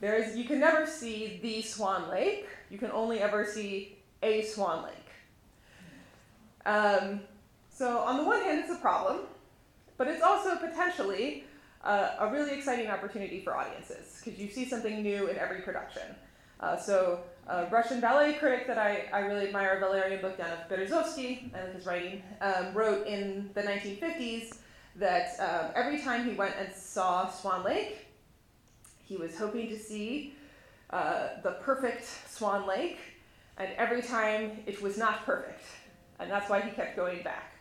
there's 0.00 0.36
you 0.36 0.44
can 0.44 0.60
never 0.60 0.86
see 0.86 1.40
the 1.42 1.62
Swan 1.62 2.10
Lake 2.10 2.46
you 2.70 2.78
can 2.78 2.90
only 2.90 3.20
ever 3.20 3.44
see 3.44 3.98
a 4.22 4.42
Swan 4.42 4.84
Lake. 4.84 4.92
Um, 6.64 7.20
so, 7.70 7.98
on 7.98 8.16
the 8.16 8.24
one 8.24 8.42
hand, 8.42 8.60
it's 8.60 8.72
a 8.72 8.80
problem, 8.80 9.20
but 9.96 10.08
it's 10.08 10.22
also 10.22 10.56
potentially 10.56 11.44
uh, 11.84 12.16
a 12.20 12.30
really 12.30 12.56
exciting 12.56 12.88
opportunity 12.88 13.40
for 13.40 13.56
audiences 13.56 14.20
because 14.22 14.38
you 14.40 14.48
see 14.48 14.64
something 14.64 15.02
new 15.02 15.28
in 15.28 15.36
every 15.36 15.60
production. 15.60 16.14
Uh, 16.58 16.76
so, 16.76 17.20
a 17.48 17.66
Russian 17.66 18.00
ballet 18.00 18.32
critic 18.34 18.66
that 18.66 18.78
I, 18.78 19.04
I 19.12 19.20
really 19.20 19.46
admire, 19.46 19.78
Valerian 19.78 20.20
Bogdanov 20.20 20.68
Berezovsky, 20.68 21.54
I 21.54 21.64
like 21.64 21.74
his 21.74 21.86
writing, 21.86 22.22
um, 22.40 22.74
wrote 22.74 23.06
in 23.06 23.50
the 23.54 23.62
1950s 23.62 24.56
that 24.96 25.38
um, 25.38 25.70
every 25.76 26.00
time 26.00 26.28
he 26.28 26.34
went 26.34 26.54
and 26.58 26.74
saw 26.74 27.28
Swan 27.28 27.62
Lake, 27.62 28.06
he 29.04 29.16
was 29.16 29.36
hoping 29.38 29.68
to 29.68 29.78
see 29.78 30.34
uh, 30.90 31.28
the 31.42 31.52
perfect 31.62 32.06
Swan 32.28 32.66
Lake, 32.66 32.98
and 33.58 33.68
every 33.76 34.02
time 34.02 34.62
it 34.66 34.80
was 34.82 34.96
not 34.96 35.24
perfect. 35.24 35.64
And 36.18 36.30
that's 36.30 36.48
why 36.48 36.60
he 36.60 36.70
kept 36.70 36.96
going 36.96 37.22
back. 37.22 37.52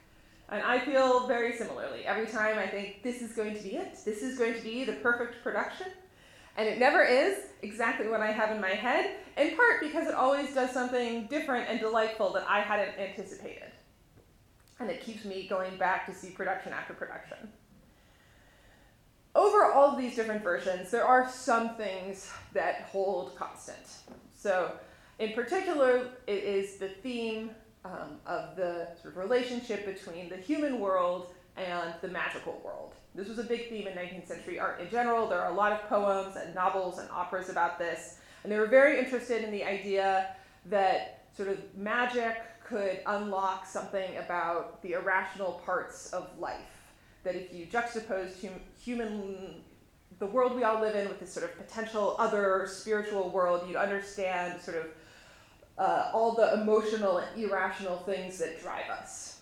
And 0.50 0.62
I 0.62 0.80
feel 0.80 1.28
very 1.28 1.58
similarly. 1.58 2.06
Every 2.06 2.28
time 2.28 2.60
I 2.60 2.68
think 2.68 3.02
this 3.04 3.22
is 3.22 3.32
going 3.32 3.56
to 3.56 3.64
be 3.64 3.76
it, 3.76 3.98
this 4.06 4.22
is 4.22 4.38
going 4.38 4.54
to 4.54 4.62
be 4.62 4.84
the 4.84 4.94
perfect 4.94 5.44
production, 5.44 5.88
and 6.58 6.70
it 6.70 6.80
never 6.80 7.04
is 7.04 7.38
exactly 7.64 8.08
what 8.08 8.22
I 8.22 8.32
have 8.32 8.52
in 8.52 8.62
my 8.62 8.70
head, 8.70 9.18
in 9.38 9.56
part 9.56 9.82
because 9.82 10.08
it 10.08 10.14
always 10.14 10.54
does 10.54 10.72
something 10.72 11.28
different 11.28 11.70
and 11.70 11.80
delightful 11.80 12.32
that 12.34 12.46
I 12.48 12.62
hadn't 12.62 12.98
anticipated. 12.98 13.72
And 14.80 14.90
it 14.90 15.02
keeps 15.02 15.26
me 15.26 15.48
going 15.48 15.78
back 15.78 16.06
to 16.06 16.14
see 16.14 16.30
production 16.30 16.74
after 16.74 16.94
production. 16.94 17.38
Over 19.36 19.66
all 19.66 19.92
of 19.92 19.98
these 19.98 20.16
different 20.16 20.44
versions, 20.44 20.90
there 20.92 21.06
are 21.06 21.30
some 21.30 21.76
things 21.76 22.32
that 22.54 22.88
hold 22.92 23.36
constant. 23.36 23.86
So, 24.34 24.72
in 25.20 25.34
particular, 25.34 26.08
it 26.26 26.44
is 26.44 26.78
the 26.78 26.88
theme 26.88 27.52
um, 27.84 28.20
of 28.26 28.56
the 28.56 28.88
sort 29.02 29.14
of 29.14 29.18
relationship 29.18 29.86
between 29.86 30.30
the 30.30 30.38
human 30.38 30.80
world 30.80 31.34
and 31.58 31.94
the 32.02 32.08
magical 32.08 32.62
world. 32.64 32.94
This 33.14 33.28
was 33.28 33.40
a 33.40 33.44
big 33.44 33.70
theme 33.70 33.88
in 33.88 33.94
19th 33.94 34.28
century 34.28 34.58
art 34.58 34.80
in 34.80 34.90
general. 34.90 35.28
There 35.28 35.42
are 35.42 35.52
a 35.52 35.56
lot 35.56 35.72
of 35.74 35.88
poems 35.90 36.36
and 36.38 36.56
novels 36.56 36.98
and 36.98 37.10
operas 37.12 37.50
about 37.50 37.78
this. 37.78 38.18
And 38.44 38.52
they 38.52 38.58
were 38.58 38.68
very 38.68 39.00
interested 39.00 39.44
in 39.44 39.52
the 39.52 39.64
idea 39.64 40.36
that 40.68 41.26
sort 41.36 41.50
of 41.50 41.60
magic 41.76 42.38
could 42.64 43.00
unlock 43.06 43.66
something 43.66 44.18
about 44.18 44.82
the 44.82 44.94
irrational 44.94 45.62
parts 45.66 46.12
of 46.14 46.30
life. 46.40 46.75
That 47.26 47.36
if 47.36 47.54
you 47.54 47.66
juxtapose 47.66 48.42
hum- 48.42 48.62
human, 48.82 49.56
the 50.20 50.26
world 50.26 50.56
we 50.56 50.64
all 50.64 50.80
live 50.80 50.96
in 50.96 51.10
with 51.10 51.20
this 51.20 51.34
sort 51.34 51.46
of 51.46 51.58
potential 51.58 52.16
other 52.18 52.68
spiritual 52.72 53.30
world, 53.32 53.68
you'd 53.68 53.76
understand 53.76 54.62
sort 54.62 54.78
of 54.78 54.86
uh, 55.78 56.12
all 56.14 56.34
the 56.36 56.54
emotional 56.54 57.18
and 57.18 57.44
irrational 57.44 57.98
things 57.98 58.38
that 58.38 58.62
drive 58.62 58.90
us. 58.90 59.42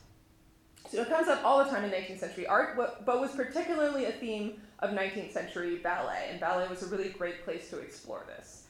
So 0.90 1.02
it 1.02 1.10
comes 1.10 1.28
up 1.28 1.44
all 1.44 1.63
the 1.63 1.70
time 1.70 1.84
in 1.84 1.92
19th 1.92 2.20
century 2.20 2.48
art, 2.48 2.75
but 2.78 3.20
was 3.20 3.32
particularly 3.32 4.06
a 4.06 4.12
theme 4.12 4.62
of 4.80 4.92
19th 4.92 5.32
century 5.32 5.78
ballet, 5.78 6.28
and 6.30 6.40
ballet 6.40 6.68
was 6.68 6.84
a 6.84 6.88
really 6.88 7.10
great 7.10 7.44
place 7.44 7.70
to 7.70 7.80
explore 7.80 8.25
this. 8.28 8.68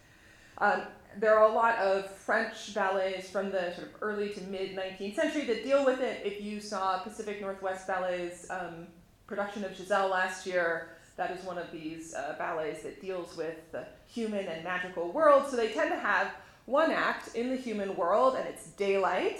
Um, 0.60 0.84
there 1.17 1.38
are 1.38 1.50
a 1.50 1.53
lot 1.53 1.77
of 1.79 2.10
French 2.10 2.74
ballets 2.74 3.29
from 3.29 3.51
the 3.51 3.74
sort 3.74 3.88
of 3.88 3.93
early 4.01 4.29
to 4.29 4.41
mid 4.41 4.75
19th 4.75 5.15
century 5.15 5.46
that 5.46 5.63
deal 5.63 5.86
with 5.86 6.01
it. 6.01 6.22
If 6.24 6.41
you 6.41 6.60
saw 6.60 7.00
Pacific 7.00 7.41
Northwest 7.41 7.88
Ballet's 7.88 8.50
um, 8.50 8.88
production 9.27 9.63
of 9.63 9.75
Giselle 9.75 10.10
last 10.10 10.46
year, 10.46 10.89
that 11.15 11.32
is 11.32 11.44
one 11.46 11.58
of 11.58 11.72
these 11.72 12.13
uh, 12.13 12.36
ballets 12.38 12.84
that 12.84 13.00
deals 13.00 13.38
with 13.38 13.72
the 13.72 13.86
human 14.08 14.46
and 14.46 14.63
magical 14.63 15.12
world. 15.12 15.48
So 15.50 15.56
they 15.56 15.72
tend 15.72 15.92
to 15.92 16.00
have 16.00 16.32
one 16.65 16.92
act 16.92 17.36
in 17.36 17.50
the 17.50 17.56
human 17.56 17.96
world, 17.96 18.36
and 18.36 18.48
it's 18.48 18.68
daylight. 18.72 19.39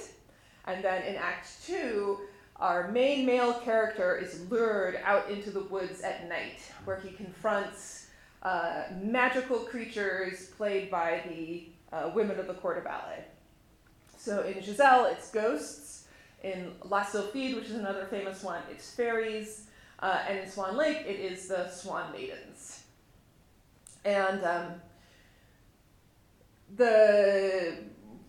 And 0.66 0.84
then 0.84 1.04
in 1.04 1.16
Act 1.16 1.48
Two, 1.66 2.20
our 2.58 2.92
main 2.92 3.26
male 3.26 3.54
character 3.54 4.16
is 4.18 4.50
lured 4.50 5.00
out 5.04 5.30
into 5.30 5.50
the 5.50 5.64
woods 5.64 6.02
at 6.02 6.30
night, 6.30 6.62
where 6.86 7.00
he 7.00 7.10
confronts 7.10 8.08
uh, 8.44 8.84
magical 9.02 9.60
creatures 9.60 10.48
played 10.58 10.92
by 10.92 11.24
the 11.28 11.68
uh, 11.92 12.12
women 12.14 12.40
of 12.40 12.48
the 12.48 12.54
corps 12.54 12.76
de 12.76 12.82
ballet. 12.82 13.24
So 14.18 14.44
in 14.44 14.62
Giselle, 14.62 15.06
it's 15.06 15.32
ghosts. 15.32 16.08
In 16.44 16.74
La 16.84 17.04
Sylphide, 17.04 17.56
which 17.56 17.66
is 17.66 17.76
another 17.76 18.06
famous 18.10 18.44
one, 18.44 18.62
it's 18.70 18.94
fairies. 18.94 19.68
Uh, 20.04 20.20
and 20.28 20.40
in 20.40 20.50
Swan 20.50 20.76
Lake, 20.76 20.98
it 21.08 21.18
is 21.18 21.48
the 21.48 21.70
Swan 21.70 22.12
Maidens. 22.12 22.84
And 24.04 24.44
um, 24.44 24.74
the 26.76 27.78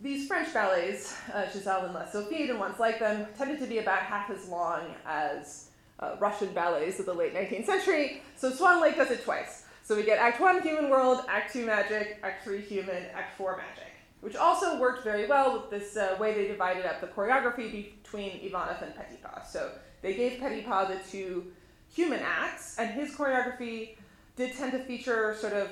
these 0.00 0.28
French 0.28 0.54
ballets, 0.54 1.16
uh, 1.32 1.50
Giselle 1.50 1.86
and 1.86 1.94
La 1.94 2.04
Sylphide 2.04 2.50
and 2.50 2.60
ones 2.60 2.78
like 2.78 3.00
them, 3.00 3.26
tended 3.36 3.58
to 3.58 3.66
be 3.66 3.78
about 3.78 3.98
half 3.98 4.30
as 4.30 4.48
long 4.48 4.82
as 5.04 5.70
uh, 5.98 6.14
Russian 6.20 6.54
ballets 6.54 7.00
of 7.00 7.06
the 7.06 7.12
late 7.12 7.34
19th 7.34 7.66
century. 7.66 8.22
So 8.36 8.52
Swan 8.52 8.80
Lake 8.80 8.94
does 8.94 9.10
it 9.10 9.24
twice. 9.24 9.64
So 9.82 9.96
we 9.96 10.04
get 10.04 10.20
Act 10.20 10.40
1 10.40 10.62
human 10.62 10.90
world, 10.90 11.24
Act 11.28 11.54
2 11.54 11.66
magic, 11.66 12.20
Act 12.22 12.44
3 12.44 12.60
human, 12.60 13.06
Act 13.14 13.36
4 13.36 13.56
magic, 13.56 13.92
which 14.20 14.36
also 14.36 14.78
worked 14.78 15.02
very 15.02 15.26
well 15.26 15.54
with 15.54 15.70
this 15.70 15.96
uh, 15.96 16.16
way 16.20 16.34
they 16.34 16.46
divided 16.46 16.86
up 16.86 17.00
the 17.00 17.08
choreography 17.08 17.92
between 18.00 18.38
Ivanov 18.44 18.80
and 18.80 18.94
Petipa. 18.94 19.44
So 19.44 19.72
they 20.02 20.14
gave 20.14 20.38
Petipa 20.38 20.86
the 20.86 21.10
two 21.10 21.46
human 21.94 22.20
acts, 22.20 22.76
and 22.78 22.90
his 22.90 23.14
choreography 23.14 23.96
did 24.36 24.54
tend 24.56 24.72
to 24.72 24.80
feature 24.80 25.36
sort 25.38 25.52
of 25.52 25.70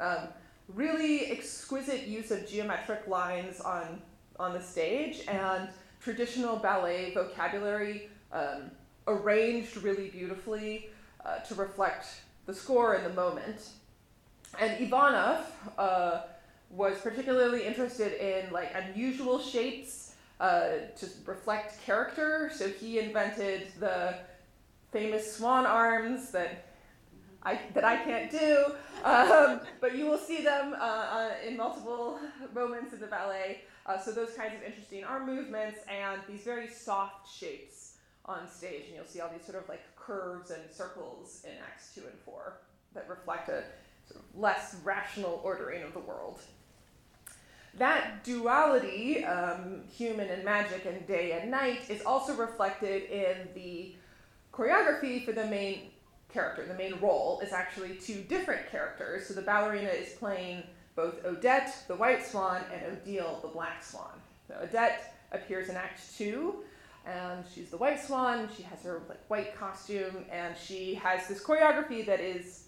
um, 0.00 0.28
really 0.68 1.26
exquisite 1.26 2.06
use 2.06 2.30
of 2.30 2.48
geometric 2.48 3.06
lines 3.08 3.60
on 3.60 4.00
on 4.38 4.52
the 4.52 4.60
stage 4.60 5.22
and 5.28 5.68
traditional 6.00 6.56
ballet 6.56 7.12
vocabulary 7.14 8.08
um, 8.32 8.70
arranged 9.06 9.76
really 9.76 10.08
beautifully 10.08 10.88
uh, 11.24 11.38
to 11.38 11.54
reflect 11.54 12.06
the 12.46 12.54
score 12.54 12.94
and 12.94 13.06
the 13.06 13.12
moment. 13.14 13.68
And 14.58 14.80
Ivanov 14.80 15.46
uh, 15.78 16.22
was 16.70 16.98
particularly 16.98 17.64
interested 17.64 18.12
in 18.20 18.52
like 18.52 18.72
unusual 18.74 19.38
shapes 19.38 20.14
uh, 20.40 20.68
to 20.96 21.06
reflect 21.26 21.80
character. 21.84 22.50
So 22.52 22.68
he 22.68 22.98
invented 22.98 23.68
the 23.78 24.16
famous 24.94 25.36
swan 25.36 25.66
arms 25.66 26.30
that 26.30 26.66
I, 27.42 27.58
that 27.74 27.84
I 27.84 27.96
can't 27.96 28.30
do, 28.30 28.66
um, 29.04 29.60
but 29.80 29.96
you 29.96 30.06
will 30.06 30.22
see 30.30 30.42
them 30.42 30.74
uh, 30.78 30.84
uh, 31.16 31.30
in 31.46 31.56
multiple 31.56 32.20
moments 32.54 32.94
in 32.94 33.00
the 33.00 33.08
ballet. 33.08 33.62
Uh, 33.86 33.98
so 33.98 34.12
those 34.12 34.32
kinds 34.34 34.54
of 34.54 34.62
interesting 34.62 35.02
arm 35.04 35.26
movements 35.26 35.80
and 35.90 36.20
these 36.28 36.42
very 36.42 36.68
soft 36.68 37.28
shapes 37.30 37.96
on 38.24 38.48
stage, 38.48 38.84
and 38.86 38.94
you'll 38.94 39.04
see 39.04 39.20
all 39.20 39.28
these 39.36 39.44
sort 39.44 39.62
of 39.62 39.68
like 39.68 39.82
curves 39.96 40.52
and 40.52 40.62
circles 40.70 41.42
in 41.44 41.52
Acts 41.68 41.92
two 41.94 42.02
and 42.02 42.18
four 42.24 42.60
that 42.94 43.06
reflect 43.08 43.48
a 43.48 43.64
sort 44.08 44.20
of 44.22 44.40
less 44.40 44.76
rational 44.84 45.40
ordering 45.44 45.82
of 45.82 45.92
the 45.92 45.98
world. 45.98 46.40
That 47.76 48.22
duality, 48.22 49.24
um, 49.24 49.82
human 49.92 50.28
and 50.28 50.44
magic 50.44 50.86
and 50.86 51.04
day 51.08 51.32
and 51.32 51.50
night, 51.50 51.90
is 51.90 52.00
also 52.02 52.32
reflected 52.36 53.10
in 53.10 53.48
the 53.54 53.96
choreography 54.54 55.24
for 55.24 55.32
the 55.32 55.46
main 55.46 55.90
character, 56.32 56.64
the 56.66 56.74
main 56.74 56.94
role, 57.00 57.40
is 57.40 57.52
actually 57.52 57.94
two 57.96 58.22
different 58.22 58.70
characters. 58.70 59.26
So 59.26 59.34
the 59.34 59.42
ballerina 59.42 59.88
is 59.88 60.14
playing 60.14 60.62
both 60.94 61.24
Odette, 61.24 61.74
the 61.88 61.96
white 61.96 62.24
swan, 62.24 62.62
and 62.72 62.96
Odile, 62.96 63.40
the 63.42 63.48
black 63.48 63.82
swan. 63.82 64.12
So 64.46 64.54
Odette 64.62 65.14
appears 65.32 65.68
in 65.68 65.76
Act 65.76 66.00
Two, 66.16 66.62
and 67.04 67.44
she's 67.52 67.70
the 67.70 67.76
white 67.76 68.00
swan. 68.00 68.48
She 68.56 68.62
has 68.62 68.82
her 68.82 69.02
like 69.08 69.28
white 69.28 69.56
costume, 69.56 70.24
and 70.30 70.56
she 70.56 70.94
has 70.94 71.26
this 71.26 71.42
choreography 71.42 72.06
that 72.06 72.20
is 72.20 72.64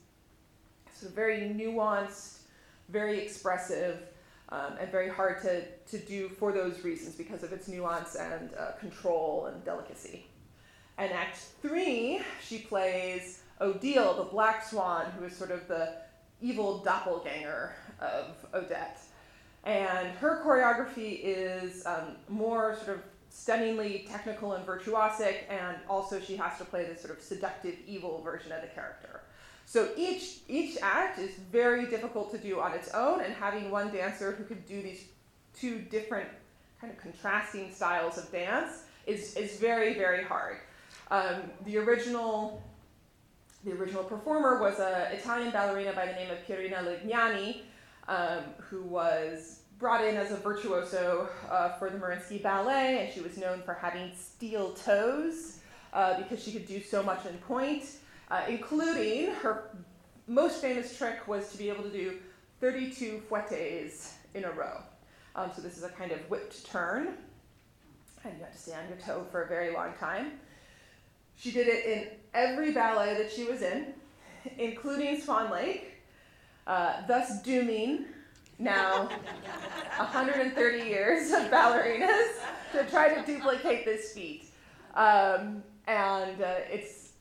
sort 0.93 1.11
of 1.11 1.17
very 1.17 1.41
nuanced, 1.41 2.39
very 2.89 3.21
expressive, 3.21 4.03
um, 4.49 4.75
and 4.81 4.91
very 4.91 5.09
hard 5.09 5.41
to, 5.43 5.63
to 5.91 5.99
do 6.05 6.29
for 6.29 6.53
those 6.53 6.85
reasons 6.85 7.15
because 7.15 7.43
of 7.43 7.53
its 7.53 7.69
nuance 7.69 8.15
and 8.17 8.51
uh, 8.59 8.73
control 8.73 9.47
and 9.47 9.65
delicacy. 9.65 10.27
And 10.99 11.13
Act 11.13 11.37
Three, 11.61 12.21
she 12.43 12.59
plays 12.59 13.43
Odile, 13.61 14.15
the 14.15 14.25
black 14.25 14.65
swan, 14.65 15.07
who 15.19 15.25
is 15.27 15.37
sort 15.37 15.51
of 15.51 15.69
the 15.69 15.93
evil 16.41 16.79
doppelganger 16.79 17.75
of 18.01 18.37
Odette. 18.55 19.01
And 19.65 20.09
her 20.19 20.43
choreography 20.45 21.21
is 21.23 21.85
um, 21.87 22.17
more 22.29 22.77
sort 22.77 22.97
of 22.97 23.03
stunningly 23.31 24.07
technical 24.09 24.53
and 24.53 24.65
virtuosic, 24.65 25.39
and 25.51 25.77
also 25.89 26.21
she 26.21 26.37
has 26.37 26.57
to 26.59 26.65
play 26.65 26.85
this 26.85 27.03
sort 27.03 27.17
of 27.17 27.23
seductive 27.23 27.75
evil 27.87 28.23
version 28.23 28.53
of 28.53 28.63
the 28.63 28.69
character. 28.69 29.21
So 29.67 29.91
each 29.97 30.39
each 30.49 30.79
act 30.81 31.19
is 31.19 31.33
very 31.51 31.87
difficult 31.87 32.31
to 32.31 32.39
do 32.39 32.61
on 32.61 32.73
its 32.73 32.95
own, 32.95 33.21
and 33.21 33.35
having 33.35 33.71
one 33.71 33.93
dancer 33.93 34.33
who 34.33 34.45
could 34.45 34.65
do 34.65 34.81
these 34.81 35.05
two 35.59 35.81
different 35.81 36.29
kind 36.81 36.93
of 36.93 36.99
contrasting 37.01 37.73
styles 37.73 38.17
of 38.19 38.31
dance 38.31 38.85
is, 39.07 39.35
is 39.37 39.59
very, 39.59 39.95
very 39.95 40.23
hard. 40.23 40.59
Um, 41.11 41.51
the 41.65 41.79
original 41.79 42.63
the 43.65 43.73
original 43.73 44.05
performer 44.05 44.61
was 44.61 44.79
an 44.79 45.13
Italian 45.13 45.51
ballerina 45.51 45.93
by 45.93 46.07
the 46.07 46.13
name 46.13 46.31
of 46.31 46.39
Pierina 46.47 46.85
Legnani, 46.85 47.63
um, 48.07 48.45
who 48.59 48.83
was 48.83 49.63
brought 49.79 50.05
in 50.05 50.17
as 50.17 50.31
a 50.31 50.37
virtuoso 50.37 51.29
uh, 51.51 51.71
for 51.73 51.91
the 51.91 51.99
Mariinsky 51.99 52.41
Ballet, 52.41 53.05
and 53.05 53.13
she 53.13 53.21
was 53.21 53.37
known 53.37 53.63
for 53.63 53.75
having 53.75 54.13
steel 54.17 54.73
toes 54.73 55.59
uh, 55.93 56.17
because 56.17 56.43
she 56.43 56.53
could 56.53 56.67
do 56.67 56.81
so 56.81 57.03
much 57.03 57.27
en 57.27 57.37
pointe, 57.39 57.97
uh, 58.31 58.43
including 58.49 59.35
her 59.35 59.71
most 60.29 60.61
famous 60.61 60.97
trick 60.97 61.27
was 61.27 61.51
to 61.51 61.59
be 61.59 61.69
able 61.69 61.83
to 61.83 61.91
do 61.91 62.19
32 62.61 63.23
fouettes 63.29 64.13
in 64.35 64.45
a 64.45 64.51
row. 64.53 64.81
Um, 65.35 65.51
so 65.55 65.61
this 65.61 65.77
is 65.77 65.83
a 65.83 65.91
kind 65.91 66.13
of 66.13 66.21
whipped 66.31 66.65
turn, 66.71 67.17
and 68.25 68.39
you 68.39 68.45
have 68.45 68.53
to 68.53 68.59
stay 68.59 68.75
on 68.75 68.89
your 68.89 68.99
toe 68.99 69.27
for 69.31 69.43
a 69.43 69.49
very 69.49 69.73
long 69.73 69.93
time. 69.99 70.33
She 71.37 71.51
did 71.51 71.69
it 71.69 71.85
in 71.85 72.09
every 72.35 72.73
ballet 72.73 73.15
that 73.17 73.31
she 73.31 73.45
was 73.45 73.63
in, 73.63 73.95
including 74.59 75.21
Swan 75.21 75.51
Lake, 75.51 76.03
uh, 76.67 77.07
thus 77.07 77.43
dooming 77.43 78.07
now 78.59 79.07
130 79.97 80.79
years 80.89 81.31
of 81.33 81.51
ballerinas 81.51 82.39
to 82.73 82.85
try 82.91 83.15
to 83.15 83.25
duplicate 83.27 83.85
this 83.85 84.13
feat. 84.13 84.49
Um, 84.95 85.63
and 85.87 86.41
uh, 86.41 86.55
it's 86.71 87.13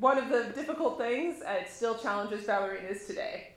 one 0.00 0.18
of 0.18 0.30
the 0.30 0.44
difficult 0.54 0.98
things. 0.98 1.42
Uh, 1.42 1.58
it 1.60 1.68
still 1.70 1.96
challenges 1.96 2.46
ballerinas 2.46 3.06
today. 3.06 3.52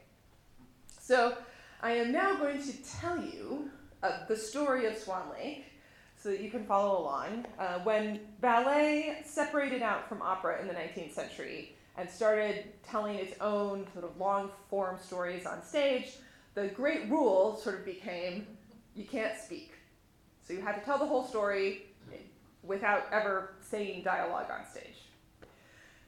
So 1.00 1.36
I 1.80 1.92
am 1.92 2.12
now 2.12 2.36
going 2.36 2.62
to 2.62 2.72
tell 3.00 3.18
you 3.18 3.70
uh, 4.02 4.26
the 4.28 4.36
story 4.36 4.86
of 4.86 4.96
Swan 4.96 5.22
Lake 5.32 5.64
so 6.22 6.30
that 6.30 6.40
you 6.40 6.50
can 6.50 6.64
follow 6.64 7.00
along. 7.00 7.44
Uh, 7.58 7.80
when 7.80 8.20
ballet 8.40 9.18
separated 9.24 9.82
out 9.82 10.08
from 10.08 10.22
opera 10.22 10.60
in 10.60 10.68
the 10.68 10.74
19th 10.74 11.12
century 11.12 11.74
and 11.96 12.08
started 12.08 12.66
telling 12.88 13.16
its 13.16 13.34
own 13.40 13.86
sort 13.92 14.04
of 14.04 14.16
long 14.18 14.50
form 14.70 14.98
stories 15.02 15.46
on 15.46 15.62
stage, 15.62 16.16
the 16.54 16.68
great 16.68 17.10
rule 17.10 17.56
sort 17.56 17.80
of 17.80 17.84
became 17.84 18.46
you 18.94 19.04
can't 19.04 19.38
speak. 19.38 19.72
So 20.46 20.52
you 20.52 20.60
had 20.60 20.74
to 20.76 20.84
tell 20.84 20.98
the 20.98 21.06
whole 21.06 21.24
story 21.24 21.86
without 22.62 23.06
ever 23.10 23.54
saying 23.60 24.04
dialogue 24.04 24.46
on 24.50 24.64
stage. 24.70 25.02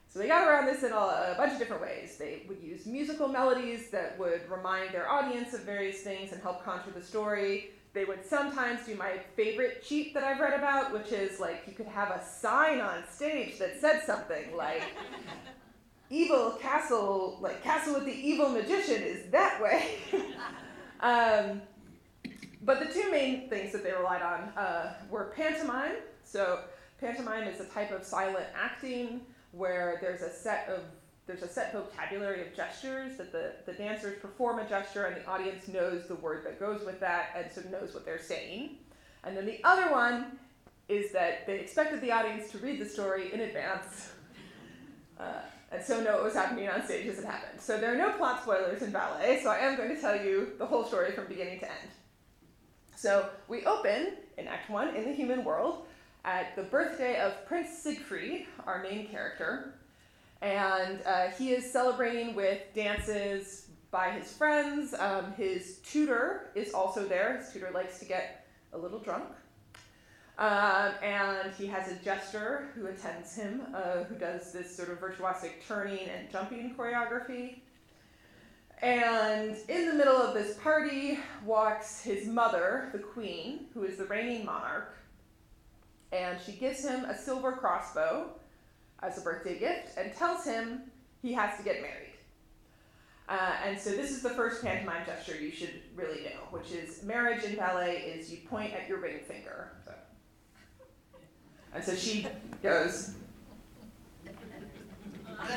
So 0.07 0.19
they 0.19 0.27
got 0.29 0.47
around 0.47 0.65
this 0.67 0.83
in 0.83 0.93
a, 0.93 0.95
a, 0.95 1.35
bunch 1.37 1.51
of 1.51 1.59
different 1.59 1.81
ways. 1.81 2.15
They 2.17 2.43
would 2.47 2.61
use 2.63 2.85
musical 2.85 3.27
melodies 3.27 3.89
that 3.89 4.17
would 4.17 4.49
remind 4.49 4.93
their 4.93 5.09
audience 5.09 5.53
of 5.53 5.61
various 5.61 6.01
things 6.01 6.31
and 6.31 6.41
help 6.41 6.63
contour 6.63 6.93
the 6.93 7.03
story. 7.03 7.71
They 7.95 8.03
would 8.03 8.25
sometimes 8.25 8.85
do 8.85 8.93
my 8.95 9.19
favorite 9.37 9.81
cheat 9.81 10.13
that 10.13 10.23
I've 10.25 10.41
read 10.41 10.53
about, 10.53 10.91
which 10.91 11.13
is 11.13 11.39
like 11.39 11.63
you 11.65 11.73
could 11.73 11.87
have 11.87 12.11
a 12.11 12.21
sign 12.23 12.81
on 12.81 13.03
stage 13.09 13.57
that 13.57 13.79
said 13.79 14.03
something 14.05 14.53
like, 14.55 14.83
evil 16.09 16.51
castle, 16.61 17.37
like 17.41 17.63
castle 17.63 17.93
with 17.93 18.05
the 18.05 18.11
evil 18.11 18.49
magician 18.49 19.01
is 19.01 19.31
that 19.31 19.61
way. 19.61 19.95
um, 20.99 21.61
but 22.63 22.79
the 22.79 22.93
two 22.93 23.09
main 23.09 23.49
things 23.49 23.71
that 23.71 23.81
they 23.81 23.93
relied 23.93 24.21
on 24.21 24.41
uh, 24.57 24.95
were 25.09 25.31
pantomime. 25.33 25.95
So 26.25 26.59
pantomime 26.99 27.47
is 27.47 27.61
a 27.61 27.65
type 27.65 27.91
of 27.91 28.03
silent 28.03 28.47
acting 28.61 29.21
where 29.53 29.99
there's 30.01 30.21
a 30.21 30.29
set 30.29 30.67
of 30.67 30.81
there's 31.27 31.41
a 31.41 31.47
set 31.47 31.73
vocabulary 31.73 32.41
of 32.41 32.55
gestures 32.55 33.17
that 33.17 33.31
the, 33.31 33.53
the 33.65 33.73
dancers 33.73 34.19
perform 34.21 34.59
a 34.59 34.69
gesture 34.69 35.05
and 35.05 35.15
the 35.15 35.27
audience 35.27 35.67
knows 35.67 36.07
the 36.07 36.15
word 36.15 36.45
that 36.45 36.59
goes 36.59 36.85
with 36.85 36.99
that 36.99 37.29
and 37.35 37.51
so 37.51 37.61
knows 37.69 37.93
what 37.93 38.05
they're 38.05 38.21
saying. 38.21 38.77
And 39.23 39.35
then 39.35 39.45
the 39.45 39.59
other 39.63 39.91
one 39.91 40.37
is 40.87 41.11
that 41.13 41.47
they 41.47 41.59
expected 41.59 42.01
the 42.01 42.11
audience 42.11 42.51
to 42.51 42.59
read 42.59 42.79
the 42.79 42.85
story 42.85 43.33
in 43.33 43.41
advance. 43.41 44.11
Uh, 45.17 45.39
and 45.71 45.81
so 45.81 46.01
know 46.01 46.15
what 46.15 46.25
was 46.25 46.33
happening 46.33 46.67
on 46.67 46.83
stage 46.83 47.07
as 47.07 47.19
it 47.19 47.25
happened. 47.25 47.61
So 47.61 47.77
there 47.77 47.93
are 47.93 47.97
no 47.97 48.11
plot 48.17 48.41
spoilers 48.41 48.81
in 48.81 48.91
ballet, 48.91 49.39
so 49.41 49.49
I 49.49 49.59
am 49.59 49.77
going 49.77 49.95
to 49.95 50.01
tell 50.01 50.13
you 50.13 50.51
the 50.57 50.65
whole 50.65 50.83
story 50.83 51.13
from 51.13 51.27
beginning 51.27 51.59
to 51.59 51.65
end. 51.65 51.89
So 52.97 53.29
we 53.47 53.65
open 53.65 54.17
in 54.37 54.47
Act 54.49 54.69
One 54.69 54.93
in 54.93 55.05
the 55.05 55.13
human 55.13 55.45
world 55.45 55.85
at 56.25 56.53
the 56.57 56.63
birthday 56.63 57.21
of 57.21 57.45
Prince 57.45 57.69
Siegfried, 57.77 58.45
our 58.67 58.83
main 58.83 59.07
character, 59.07 59.75
and 60.45 60.99
uh, 61.07 61.29
he 61.29 61.53
is 61.53 61.69
celebrating 61.71 62.35
with 62.35 62.61
dances 62.75 63.69
by 63.89 64.11
his 64.11 64.31
friends. 64.31 64.93
Um, 64.93 65.33
his 65.33 65.79
tutor 65.79 66.51
is 66.53 66.71
also 66.71 67.03
there. 67.03 67.37
His 67.37 67.51
tutor 67.51 67.71
likes 67.73 67.97
to 67.97 68.05
get 68.05 68.45
a 68.71 68.77
little 68.77 68.99
drunk. 68.99 69.25
Um, 70.37 70.91
and 71.01 71.51
he 71.57 71.65
has 71.65 71.91
a 71.91 71.95
jester 71.95 72.69
who 72.75 72.85
attends 72.85 73.35
him, 73.35 73.63
uh, 73.73 74.03
who 74.03 74.15
does 74.15 74.53
this 74.53 74.75
sort 74.75 74.89
of 74.89 74.99
virtuosic 74.99 75.65
turning 75.67 76.07
and 76.09 76.29
jumping 76.31 76.75
choreography. 76.77 77.61
And 78.83 79.57
in 79.67 79.87
the 79.87 79.95
middle 79.95 80.17
of 80.17 80.35
this 80.35 80.57
party 80.57 81.17
walks 81.43 82.03
his 82.03 82.27
mother, 82.27 82.89
the 82.91 82.99
queen, 82.99 83.65
who 83.73 83.83
is 83.83 83.97
the 83.97 84.05
reigning 84.05 84.45
monarch, 84.45 84.95
and 86.11 86.37
she 86.45 86.51
gives 86.51 86.85
him 86.85 87.05
a 87.05 87.17
silver 87.17 87.53
crossbow 87.53 88.29
as 89.01 89.17
a 89.17 89.21
birthday 89.21 89.57
gift 89.57 89.97
and 89.97 90.13
tells 90.13 90.45
him 90.45 90.81
he 91.21 91.33
has 91.33 91.57
to 91.57 91.63
get 91.63 91.81
married. 91.81 92.13
Uh, 93.27 93.53
and 93.65 93.79
so 93.79 93.89
this 93.89 94.11
is 94.11 94.21
the 94.21 94.29
first 94.29 94.63
pantomime 94.63 95.03
gesture 95.05 95.35
you 95.35 95.51
should 95.51 95.81
really 95.95 96.23
know, 96.23 96.41
which 96.51 96.71
is 96.71 97.01
marriage 97.03 97.43
in 97.43 97.55
ballet 97.55 97.97
is 97.97 98.31
you 98.31 98.37
point 98.47 98.73
at 98.73 98.87
your 98.87 98.99
ring 98.99 99.19
finger. 99.27 99.71
So. 99.83 99.93
And 101.73 101.83
so 101.83 101.95
she 101.95 102.27
goes. 102.61 103.15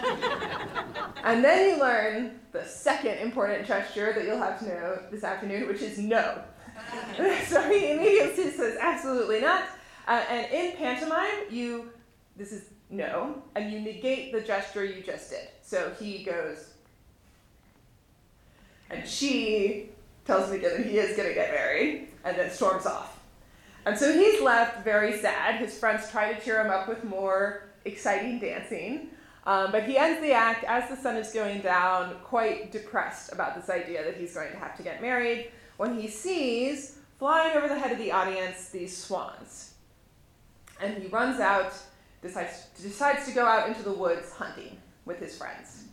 and 1.24 1.44
then 1.44 1.68
you 1.68 1.80
learn 1.80 2.40
the 2.52 2.64
second 2.64 3.18
important 3.18 3.66
gesture 3.66 4.12
that 4.14 4.24
you'll 4.24 4.38
have 4.38 4.58
to 4.60 4.66
know 4.66 5.02
this 5.10 5.22
afternoon, 5.22 5.68
which 5.68 5.82
is 5.82 5.98
no. 5.98 6.42
so 7.46 7.70
he 7.70 7.92
immediately 7.92 8.50
says, 8.50 8.78
absolutely 8.80 9.40
not. 9.40 9.64
Uh, 10.06 10.24
and 10.30 10.50
in 10.52 10.76
pantomime, 10.76 11.50
you, 11.50 11.90
this 12.36 12.50
is 12.50 12.70
no, 12.90 13.42
and 13.54 13.72
you 13.72 13.80
negate 13.80 14.32
the 14.32 14.40
gesture 14.40 14.84
you 14.84 15.02
just 15.02 15.30
did. 15.30 15.48
So 15.62 15.92
he 16.00 16.22
goes, 16.24 16.72
and 18.90 19.06
she 19.06 19.90
tells 20.24 20.50
me 20.50 20.58
that 20.58 20.86
he 20.86 20.98
is 20.98 21.16
going 21.16 21.28
to 21.28 21.34
get 21.34 21.50
married, 21.50 22.08
and 22.24 22.36
then 22.36 22.50
storms 22.50 22.86
off. 22.86 23.18
And 23.86 23.96
so 23.96 24.12
he's 24.12 24.40
left 24.40 24.84
very 24.84 25.18
sad. 25.18 25.60
His 25.60 25.78
friends 25.78 26.10
try 26.10 26.32
to 26.32 26.40
cheer 26.44 26.60
him 26.62 26.70
up 26.70 26.88
with 26.88 27.04
more 27.04 27.68
exciting 27.84 28.38
dancing. 28.38 29.08
Um, 29.46 29.72
but 29.72 29.84
he 29.84 29.96
ends 29.96 30.20
the 30.20 30.32
act 30.32 30.64
as 30.64 30.90
the 30.90 30.96
sun 30.96 31.16
is 31.16 31.32
going 31.32 31.62
down, 31.62 32.16
quite 32.22 32.70
depressed 32.70 33.32
about 33.32 33.54
this 33.54 33.70
idea 33.70 34.04
that 34.04 34.18
he's 34.18 34.34
going 34.34 34.52
to 34.52 34.58
have 34.58 34.76
to 34.76 34.82
get 34.82 35.00
married, 35.00 35.50
when 35.78 35.98
he 35.98 36.06
sees, 36.08 36.98
flying 37.18 37.56
over 37.56 37.66
the 37.66 37.78
head 37.78 37.92
of 37.92 37.98
the 37.98 38.12
audience, 38.12 38.68
these 38.68 38.94
swans. 38.94 39.72
And 40.82 41.02
he 41.02 41.08
runs 41.08 41.40
out, 41.40 41.72
decides, 42.22 42.66
decides 42.80 43.26
to 43.26 43.32
go 43.32 43.46
out 43.46 43.68
into 43.68 43.82
the 43.82 43.92
woods 43.92 44.32
hunting 44.32 44.78
with 45.04 45.18
his 45.18 45.36
friends. 45.36 45.84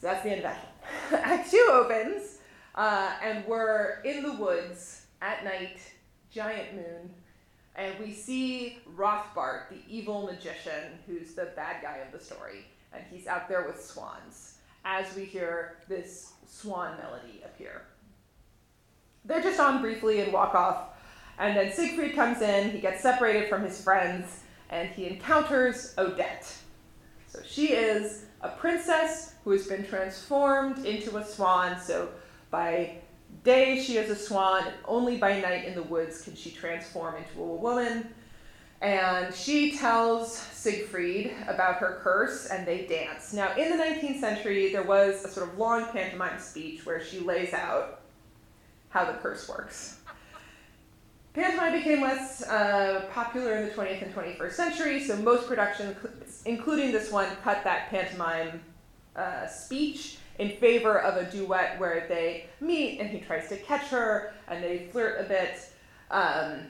So 0.00 0.08
that's 0.08 0.22
the 0.22 0.30
end 0.30 0.40
of 0.40 0.46
Act 0.46 0.66
Act 1.12 1.50
2 1.50 1.68
opens, 1.72 2.38
uh, 2.74 3.12
and 3.22 3.44
we're 3.46 4.00
in 4.04 4.22
the 4.22 4.34
woods 4.34 5.06
at 5.22 5.44
night 5.44 5.78
giant 6.30 6.74
moon, 6.74 7.10
and 7.76 7.94
we 7.98 8.12
see 8.12 8.78
Rothbart, 8.96 9.68
the 9.70 9.80
evil 9.88 10.26
magician, 10.26 10.98
who's 11.06 11.34
the 11.34 11.52
bad 11.56 11.82
guy 11.82 11.98
of 11.98 12.12
the 12.12 12.22
story, 12.22 12.66
and 12.92 13.02
he's 13.10 13.26
out 13.26 13.48
there 13.48 13.64
with 13.66 13.82
swans 13.82 14.58
as 14.84 15.14
we 15.16 15.24
hear 15.24 15.78
this 15.88 16.32
swan 16.46 16.96
melody 16.98 17.42
appear. 17.44 17.82
They're 19.24 19.40
just 19.40 19.58
on 19.58 19.80
briefly 19.80 20.20
and 20.20 20.32
walk 20.32 20.54
off, 20.54 20.88
and 21.38 21.56
then 21.56 21.72
Siegfried 21.72 22.14
comes 22.14 22.42
in, 22.42 22.70
he 22.70 22.78
gets 22.78 23.02
separated 23.02 23.48
from 23.48 23.62
his 23.62 23.82
friends, 23.82 24.40
and 24.70 24.88
he 24.88 25.06
encounters 25.06 25.94
Odette. 25.98 26.52
So 27.28 27.40
she 27.46 27.72
is 27.72 28.26
a 28.42 28.50
princess 28.50 29.34
who 29.44 29.50
has 29.50 29.66
been 29.66 29.84
transformed 29.84 30.84
into 30.84 31.16
a 31.16 31.24
swan, 31.24 31.80
so 31.80 32.08
by 32.50 32.98
day 33.42 33.82
she 33.82 33.96
is 33.96 34.10
a 34.10 34.16
swan, 34.16 34.64
and 34.64 34.74
only 34.84 35.16
by 35.16 35.40
night 35.40 35.64
in 35.64 35.74
the 35.74 35.82
woods 35.82 36.22
can 36.22 36.36
she 36.36 36.50
transform 36.50 37.16
into 37.16 37.42
a 37.42 37.54
woman. 37.56 38.08
And 38.80 39.34
she 39.34 39.78
tells 39.78 40.36
Siegfried 40.36 41.32
about 41.48 41.76
her 41.76 42.00
curse, 42.02 42.46
and 42.46 42.66
they 42.66 42.86
dance. 42.86 43.32
Now, 43.32 43.56
in 43.56 43.70
the 43.70 43.82
19th 43.82 44.20
century, 44.20 44.72
there 44.72 44.82
was 44.82 45.24
a 45.24 45.28
sort 45.28 45.48
of 45.48 45.58
long 45.58 45.86
pantomime 45.86 46.38
speech 46.38 46.84
where 46.84 47.02
she 47.02 47.20
lays 47.20 47.54
out 47.54 48.00
how 48.90 49.06
the 49.06 49.14
curse 49.14 49.48
works. 49.48 50.00
Pantomime 51.34 51.72
became 51.72 52.00
less 52.00 52.44
uh, 52.44 53.06
popular 53.12 53.56
in 53.56 53.66
the 53.66 53.72
20th 53.72 54.02
and 54.02 54.14
21st 54.14 54.52
century, 54.52 55.02
so 55.02 55.16
most 55.16 55.48
productions, 55.48 56.42
including 56.46 56.92
this 56.92 57.10
one, 57.10 57.28
cut 57.42 57.64
that 57.64 57.90
pantomime 57.90 58.62
uh, 59.16 59.44
speech 59.48 60.18
in 60.38 60.50
favor 60.58 61.00
of 61.00 61.16
a 61.16 61.28
duet 61.28 61.78
where 61.80 62.06
they 62.08 62.46
meet 62.60 63.00
and 63.00 63.10
he 63.10 63.18
tries 63.18 63.48
to 63.48 63.56
catch 63.56 63.86
her 63.88 64.32
and 64.46 64.62
they 64.62 64.86
flirt 64.92 65.20
a 65.20 65.28
bit. 65.28 65.58
Um, 66.12 66.66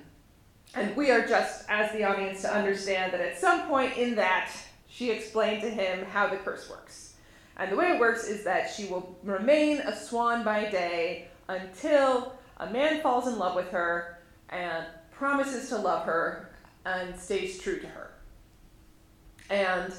and 0.74 0.96
we 0.96 1.10
are 1.10 1.26
just, 1.26 1.66
as 1.68 1.92
the 1.92 2.04
audience, 2.04 2.40
to 2.40 2.52
understand 2.52 3.12
that 3.12 3.20
at 3.20 3.38
some 3.38 3.66
point 3.68 3.98
in 3.98 4.14
that, 4.14 4.50
she 4.88 5.10
explained 5.10 5.60
to 5.60 5.68
him 5.68 6.06
how 6.06 6.26
the 6.26 6.36
curse 6.36 6.70
works. 6.70 7.14
And 7.58 7.70
the 7.70 7.76
way 7.76 7.90
it 7.90 8.00
works 8.00 8.26
is 8.26 8.44
that 8.44 8.72
she 8.72 8.86
will 8.86 9.14
remain 9.24 9.80
a 9.80 9.94
swan 9.94 10.42
by 10.42 10.70
day 10.70 11.28
until 11.48 12.32
a 12.56 12.70
man 12.70 13.02
falls 13.02 13.28
in 13.28 13.38
love 13.38 13.54
with 13.54 13.68
her 13.68 14.13
and 14.50 14.86
promises 15.10 15.68
to 15.68 15.76
love 15.76 16.04
her 16.04 16.50
and 16.84 17.18
stays 17.18 17.58
true 17.60 17.80
to 17.80 17.86
her. 17.86 18.10
And 19.50 19.92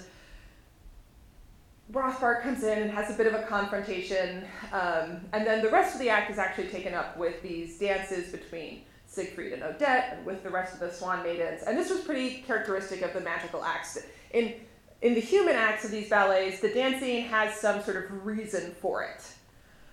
Rothbart 1.91 2.41
comes 2.41 2.63
in 2.63 2.79
and 2.79 2.91
has 2.91 3.13
a 3.13 3.17
bit 3.17 3.27
of 3.27 3.35
a 3.35 3.43
confrontation, 3.43 4.43
um, 4.71 5.21
and 5.33 5.45
then 5.45 5.63
the 5.63 5.69
rest 5.69 5.93
of 5.93 6.01
the 6.01 6.09
act 6.09 6.31
is 6.31 6.39
actually 6.39 6.67
taken 6.67 6.95
up 6.95 7.15
with 7.17 7.41
these 7.43 7.77
dances 7.77 8.31
between 8.31 8.81
Siegfried 9.05 9.53
and 9.53 9.63
Odette 9.63 10.15
and 10.17 10.25
with 10.25 10.43
the 10.43 10.49
rest 10.49 10.73
of 10.73 10.79
the 10.79 10.91
Swan 10.91 11.23
Maidens. 11.23 11.61
And 11.63 11.77
this 11.77 11.91
was 11.91 12.01
pretty 12.01 12.41
characteristic 12.41 13.03
of 13.03 13.13
the 13.13 13.21
magical 13.21 13.63
acts. 13.63 13.99
In, 14.31 14.55
in 15.03 15.13
the 15.13 15.21
human 15.21 15.55
acts 15.55 15.85
of 15.85 15.91
these 15.91 16.09
ballets, 16.09 16.59
the 16.59 16.73
dancing 16.73 17.25
has 17.25 17.55
some 17.55 17.83
sort 17.83 17.97
of 17.97 18.25
reason 18.25 18.71
for 18.81 19.03
it. 19.03 19.23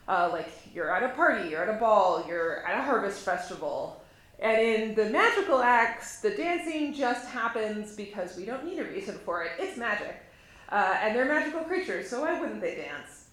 Uh, 0.09 0.31
like 0.33 0.51
you're 0.75 0.91
at 0.91 1.03
a 1.03 1.15
party, 1.15 1.51
you're 1.51 1.62
at 1.62 1.75
a 1.75 1.79
ball, 1.79 2.25
you're 2.27 2.67
at 2.67 2.79
a 2.79 2.83
harvest 2.83 3.21
festival. 3.21 4.02
And 4.42 4.61
in 4.61 4.94
the 4.96 5.05
magical 5.09 5.62
acts, 5.62 6.20
the 6.20 6.31
dancing 6.31 6.92
just 6.92 7.28
happens 7.28 7.94
because 7.94 8.37
we 8.37 8.44
don't 8.44 8.64
need 8.64 8.81
a 8.81 8.85
reason 8.85 9.16
for 9.24 9.44
it. 9.44 9.52
It's 9.57 9.78
magic. 9.78 10.20
Uh, 10.68 10.96
and 11.00 11.14
they're 11.14 11.26
magical 11.26 11.61
creatures, 11.61 12.11
so 12.11 12.22
why 12.22 12.40
wouldn't 12.40 12.61
they 12.61 12.74
dance? 12.74 13.28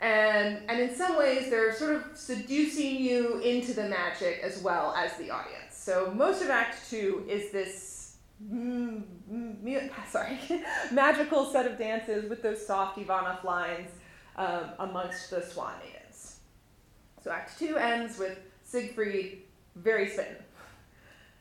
And, 0.00 0.60
and 0.68 0.80
in 0.80 0.94
some 0.94 1.18
ways, 1.18 1.50
they're 1.50 1.74
sort 1.74 1.96
of 1.96 2.04
seducing 2.14 2.96
you 2.96 3.38
into 3.40 3.74
the 3.74 3.86
magic 3.88 4.40
as 4.42 4.62
well 4.62 4.94
as 4.96 5.14
the 5.18 5.30
audience. 5.30 5.76
So 5.76 6.10
most 6.14 6.42
of 6.42 6.48
Act 6.48 6.88
Two 6.88 7.26
is 7.28 7.52
this 7.52 8.16
mm, 8.42 9.02
mm, 9.30 9.90
sorry 10.08 10.38
magical 10.90 11.46
set 11.50 11.66
of 11.66 11.78
dances 11.78 12.30
with 12.30 12.42
those 12.42 12.66
soft 12.66 12.98
Ivanov 12.98 13.44
lines 13.44 13.90
um, 14.36 14.70
amongst 14.78 15.30
the 15.30 15.42
swan 15.42 15.74
maidens. 15.84 16.40
So 17.22 17.30
Act 17.30 17.58
Two 17.58 17.76
ends 17.76 18.18
with 18.18 18.38
Siegfried 18.64 19.42
very 19.76 20.08
smitten. 20.08 20.36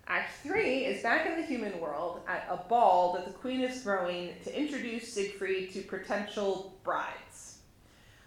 Act 0.08 0.34
3 0.44 0.86
is 0.86 1.02
back 1.02 1.26
in 1.26 1.36
the 1.36 1.46
human 1.46 1.80
world 1.80 2.20
at 2.28 2.46
a 2.50 2.58
ball 2.70 3.13
that 3.13 3.26
the 3.26 3.34
queen 3.34 3.62
is 3.62 3.82
throwing 3.82 4.34
to 4.44 4.60
introduce 4.60 5.12
Siegfried 5.12 5.74
to 5.74 5.82
potential 5.82 6.78
brides. 6.84 7.58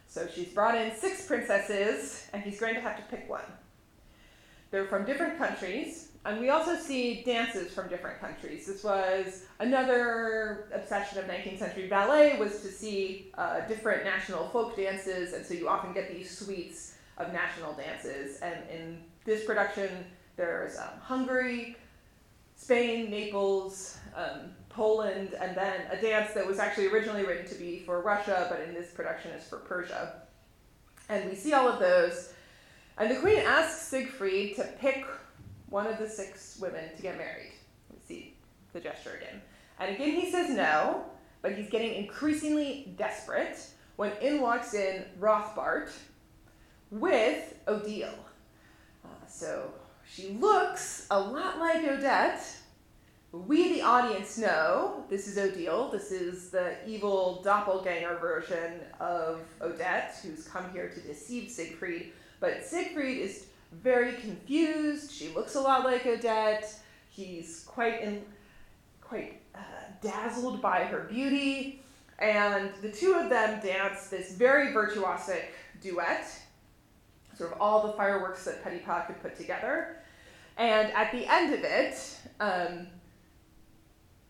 So 0.09 0.27
she's 0.27 0.49
brought 0.49 0.75
in 0.75 0.93
six 0.97 1.25
princesses, 1.27 2.27
and 2.33 2.43
he's 2.43 2.59
going 2.59 2.75
to 2.75 2.81
have 2.81 2.97
to 2.97 3.03
pick 3.05 3.31
one. 3.31 3.45
They're 4.73 4.87
from 4.87 5.05
different 5.05 5.39
countries, 5.39 6.09
and 6.25 6.41
we 6.41 6.51
also 6.51 6.75
see 6.75 7.23
dances 7.23 7.73
from 7.73 7.89
different 7.89 8.21
countries. 8.21 8.67
This 8.67 8.83
was 8.83 9.45
another 9.61 10.71
obsession 10.75 11.19
of 11.19 11.27
19th 11.27 11.61
century 11.61 11.87
ballet 11.87 12.39
was 12.39 12.61
to 12.63 12.69
see 12.69 13.31
uh, 13.39 13.61
different 13.61 14.03
national 14.03 14.49
folk 14.49 14.77
dances, 14.77 15.33
and 15.33 15.47
so 15.47 15.55
you 15.55 15.69
often 15.69 15.93
get 15.93 16.13
these 16.13 16.37
suites 16.37 16.97
of 17.19 17.33
national 17.33 17.75
dances. 17.75 18.41
And 18.41 18.59
in 18.69 18.99
this 19.25 19.45
production, 19.45 19.89
there's 20.39 20.79
um, 20.79 20.99
Hungary, 21.03 21.77
Spain, 22.55 23.11
Naples, 23.11 23.99
um, 24.17 24.53
Poland, 24.71 25.35
and 25.35 25.55
then 25.57 25.81
a 25.91 26.01
dance 26.01 26.33
that 26.33 26.47
was 26.47 26.59
actually 26.59 26.87
originally 26.87 27.25
written 27.27 27.47
to 27.49 27.57
be 27.57 27.81
for 27.81 28.01
Russia, 28.01 28.47
but 28.49 28.61
in 28.61 28.73
this 28.73 28.93
production 28.93 29.33
is 29.33 29.45
for 29.45 29.59
Persia. 29.59 30.23
And 31.09 31.29
we 31.29 31.35
see 31.35 31.53
all 31.53 31.69
of 31.69 31.81
those. 31.81 32.33
And 32.97 33.11
the 33.11 33.17
queen 33.17 33.39
asks 33.39 33.83
Siegfried 33.89 34.57
to 34.57 34.65
pick 34.79 35.05
one 35.69 35.87
of 35.87 35.99
the 35.99 36.09
six 36.09 36.57
women 36.61 36.85
to 36.97 37.03
get 37.03 37.19
married. 37.19 37.53
We 37.91 37.99
see 38.07 38.35
the 38.73 38.81
gesture 38.81 39.19
again. 39.21 39.43
And 39.81 39.95
again, 39.95 40.13
he 40.13 40.31
says 40.31 40.51
no, 40.51 41.05
but 41.43 41.53
he's 41.53 41.69
getting 41.69 41.95
increasingly 41.95 42.95
desperate 42.97 43.59
when 43.97 44.13
in 44.21 44.41
walks 44.41 44.75
in 44.75 45.05
Rothbart 45.19 45.91
with 46.91 47.59
Odile. 47.67 48.15
Uh, 49.05 49.27
so 49.29 49.73
she 50.11 50.31
looks 50.31 51.07
a 51.11 51.21
lot 51.21 51.59
like 51.59 51.85
Odette. 51.85 52.45
We, 53.31 53.75
the 53.75 53.83
audience, 53.83 54.39
know 54.39 55.05
this 55.11 55.29
is 55.29 55.37
Odile. 55.37 55.91
This 55.91 56.11
is 56.11 56.51
the 56.51 56.75
evil 56.87 57.43
doppelganger 57.45 58.17
version 58.17 58.81
of 59.01 59.41
Odette, 59.61 60.17
who's 60.23 60.49
come 60.49 60.71
here 60.73 60.89
to 60.89 61.01
deceive 61.01 61.51
Siegfried. 61.51 62.13
But 62.41 62.65
Siegfried 62.65 63.19
is 63.19 63.47
very 63.73 64.13
confused. 64.13 65.13
She 65.13 65.29
looks 65.35 65.57
a 65.57 65.61
lot 65.61 65.85
like 65.85 66.07
Odette. 66.07 66.75
He's 67.11 67.65
quite 67.67 68.01
in, 68.03 68.23
quite 69.03 69.43
uh, 69.55 69.59
dazzled 70.01 70.63
by 70.63 70.85
her 70.85 71.07
beauty, 71.11 71.83
and 72.19 72.71
the 72.81 72.91
two 72.91 73.15
of 73.15 73.29
them 73.29 73.61
dance 73.61 74.09
this 74.09 74.33
very 74.33 74.73
virtuosic 74.73 75.45
duet 75.83 76.27
sort 77.39 77.53
of 77.53 77.61
all 77.61 77.87
the 77.87 77.93
fireworks 77.93 78.45
that 78.45 78.65
Petipa 78.65 79.07
could 79.07 79.23
put 79.23 79.37
together. 79.37 79.98
And 80.59 80.93
at 80.93 81.13
the 81.13 81.27
end 81.27 81.55
of 81.55 81.61
it, 81.63 82.17
um, 82.41 82.89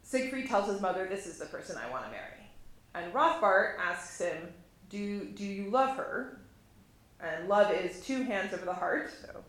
Siegfried 0.03 0.47
tells 0.47 0.71
his 0.71 0.81
mother, 0.81 1.07
This 1.09 1.27
is 1.27 1.39
the 1.39 1.47
person 1.47 1.77
I 1.77 1.91
want 1.91 2.05
to 2.05 2.11
marry. 2.11 2.25
And 2.95 3.13
Rothbart 3.13 3.79
asks 3.79 4.21
him, 4.21 4.49
do, 4.91 5.27
do 5.27 5.45
you 5.45 5.71
love 5.71 5.97
her? 5.97 6.41
And 7.21 7.49
love 7.49 7.73
is 7.73 8.01
two 8.01 8.23
hands 8.23 8.55
over 8.55 8.65
the 8.65 8.73
heart. 8.73 9.11
So. 9.23 9.45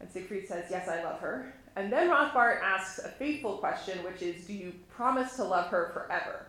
And 0.00 0.10
Siegfried 0.10 0.48
says, 0.48 0.66
Yes, 0.70 0.88
I 0.88 1.02
love 1.02 1.20
her. 1.20 1.54
And 1.76 1.92
then 1.92 2.08
Rothbart 2.08 2.62
asks 2.62 2.98
a 2.98 3.08
fateful 3.08 3.58
question, 3.58 4.02
which 4.04 4.22
is, 4.22 4.46
Do 4.46 4.52
you 4.52 4.72
promise 4.90 5.36
to 5.36 5.44
love 5.44 5.68
her 5.68 5.90
forever? 5.92 6.46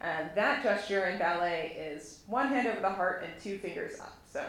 And 0.00 0.30
that 0.34 0.62
gesture 0.62 1.06
in 1.06 1.18
ballet 1.18 1.76
is 1.78 2.20
one 2.26 2.48
hand 2.48 2.66
over 2.66 2.80
the 2.80 2.90
heart 2.90 3.24
and 3.24 3.32
two 3.42 3.58
fingers 3.58 3.98
up. 4.00 4.16
So 4.30 4.44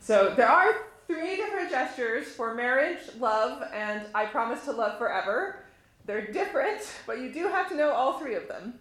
so 0.00 0.34
there 0.36 0.48
are 0.48 0.74
three 1.06 1.36
different 1.36 1.70
gestures 1.70 2.26
for 2.28 2.54
marriage, 2.54 3.00
love, 3.18 3.62
and 3.72 4.02
I 4.14 4.26
promise 4.26 4.64
to 4.64 4.72
love 4.72 4.98
forever. 4.98 5.64
They're 6.06 6.30
different, 6.32 6.80
but 7.06 7.18
you 7.20 7.32
do 7.32 7.48
have 7.48 7.68
to 7.70 7.76
know 7.76 7.90
all 7.92 8.18
three 8.18 8.34
of 8.34 8.48
them. 8.48 8.74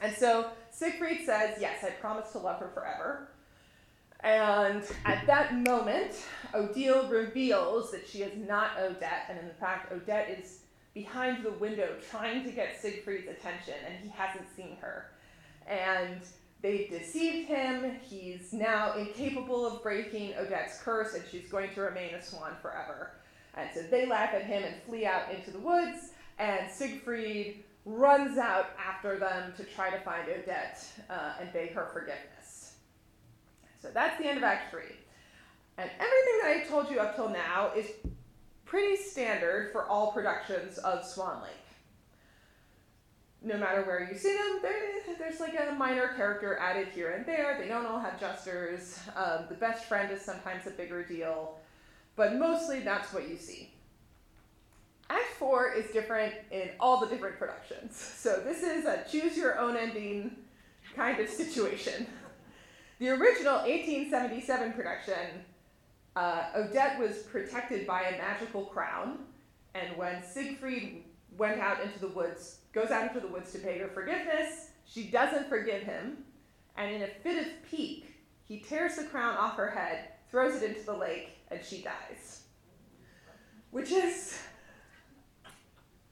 And 0.00 0.14
so 0.16 0.50
Siegfried 0.70 1.20
says, 1.24 1.58
Yes, 1.60 1.84
I 1.84 1.90
promise 1.90 2.32
to 2.32 2.38
love 2.38 2.60
her 2.60 2.70
forever. 2.74 3.28
And 4.22 4.82
at 5.04 5.26
that 5.26 5.54
moment, 5.54 6.24
Odile 6.54 7.08
reveals 7.08 7.90
that 7.92 8.06
she 8.06 8.22
is 8.22 8.36
not 8.46 8.78
Odette, 8.78 9.26
and 9.30 9.38
in 9.38 9.54
fact, 9.58 9.92
Odette 9.92 10.28
is 10.38 10.60
behind 10.92 11.44
the 11.44 11.52
window 11.52 11.94
trying 12.10 12.44
to 12.44 12.50
get 12.50 12.80
Siegfried's 12.80 13.28
attention, 13.28 13.74
and 13.86 13.96
he 14.02 14.10
hasn't 14.10 14.44
seen 14.54 14.76
her. 14.80 15.06
And 15.66 16.20
They've 16.62 16.90
deceived 16.90 17.48
him. 17.48 17.96
He's 18.02 18.52
now 18.52 18.94
incapable 18.94 19.66
of 19.66 19.82
breaking 19.82 20.34
Odette's 20.34 20.82
curse, 20.82 21.14
and 21.14 21.24
she's 21.30 21.48
going 21.48 21.72
to 21.74 21.80
remain 21.80 22.14
a 22.14 22.22
swan 22.22 22.52
forever. 22.60 23.12
And 23.54 23.70
so 23.74 23.82
they 23.82 24.06
laugh 24.06 24.34
at 24.34 24.44
him 24.44 24.62
and 24.62 24.74
flee 24.82 25.06
out 25.06 25.32
into 25.32 25.50
the 25.50 25.58
woods, 25.58 26.10
and 26.38 26.70
Siegfried 26.70 27.64
runs 27.86 28.36
out 28.36 28.70
after 28.78 29.18
them 29.18 29.54
to 29.56 29.64
try 29.64 29.90
to 29.90 29.98
find 30.00 30.28
Odette 30.28 30.84
uh, 31.08 31.32
and 31.40 31.52
beg 31.52 31.72
her 31.72 31.88
forgiveness. 31.92 32.74
So 33.80 33.88
that's 33.92 34.18
the 34.18 34.28
end 34.28 34.38
of 34.38 34.44
Act 34.44 34.70
3. 34.70 34.82
And 35.78 35.90
everything 35.98 36.38
that 36.42 36.56
I 36.56 36.64
told 36.68 36.90
you 36.90 37.00
up 37.00 37.16
till 37.16 37.30
now 37.30 37.70
is 37.74 37.86
pretty 38.66 38.96
standard 39.02 39.72
for 39.72 39.86
all 39.86 40.12
productions 40.12 40.76
of 40.78 41.04
Swan 41.06 41.42
Lake 41.42 41.59
no 43.42 43.56
matter 43.56 43.82
where 43.82 44.08
you 44.10 44.18
see 44.18 44.36
them, 44.36 44.60
there's 45.18 45.40
like 45.40 45.54
a 45.58 45.74
minor 45.74 46.08
character 46.08 46.58
added 46.58 46.88
here 46.88 47.12
and 47.12 47.24
there. 47.24 47.56
They 47.58 47.68
don't 47.68 47.86
all 47.86 47.98
have 47.98 48.18
jesters. 48.20 48.98
Um, 49.16 49.44
the 49.48 49.54
best 49.54 49.84
friend 49.84 50.12
is 50.12 50.20
sometimes 50.22 50.66
a 50.66 50.70
bigger 50.70 51.02
deal, 51.02 51.58
but 52.16 52.36
mostly 52.36 52.80
that's 52.80 53.12
what 53.12 53.28
you 53.28 53.36
see. 53.36 53.70
Act 55.08 55.26
4 55.38 55.72
is 55.72 55.90
different 55.90 56.34
in 56.50 56.70
all 56.78 57.00
the 57.00 57.06
different 57.06 57.38
productions. 57.38 57.96
So 57.96 58.40
this 58.44 58.62
is 58.62 58.84
a 58.84 59.04
choose 59.10 59.36
your 59.36 59.58
own 59.58 59.76
ending 59.76 60.36
kind 60.94 61.18
of 61.18 61.28
situation. 61.28 62.06
The 62.98 63.08
original 63.08 63.54
1877 63.54 64.72
production, 64.74 65.44
uh, 66.16 66.50
Odette 66.54 66.98
was 66.98 67.18
protected 67.24 67.86
by 67.86 68.02
a 68.02 68.18
magical 68.18 68.66
crown, 68.66 69.20
and 69.74 69.96
when 69.96 70.22
Siegfried 70.22 71.04
went 71.38 71.60
out 71.60 71.80
into 71.80 71.98
the 71.98 72.08
woods 72.08 72.59
goes 72.72 72.90
out 72.90 73.08
into 73.08 73.20
the 73.20 73.32
woods 73.32 73.52
to 73.52 73.58
beg 73.58 73.80
her 73.80 73.88
forgiveness. 73.88 74.70
She 74.86 75.04
doesn't 75.04 75.48
forgive 75.48 75.82
him, 75.82 76.24
and 76.76 76.94
in 76.94 77.02
a 77.02 77.08
fit 77.08 77.46
of 77.46 77.70
pique, 77.70 78.06
he 78.46 78.58
tears 78.60 78.96
the 78.96 79.04
crown 79.04 79.36
off 79.36 79.56
her 79.56 79.70
head, 79.70 80.08
throws 80.30 80.60
it 80.60 80.70
into 80.70 80.84
the 80.84 80.96
lake, 80.96 81.30
and 81.50 81.60
she 81.64 81.82
dies. 81.82 82.42
Which 83.70 83.90
is 83.92 84.38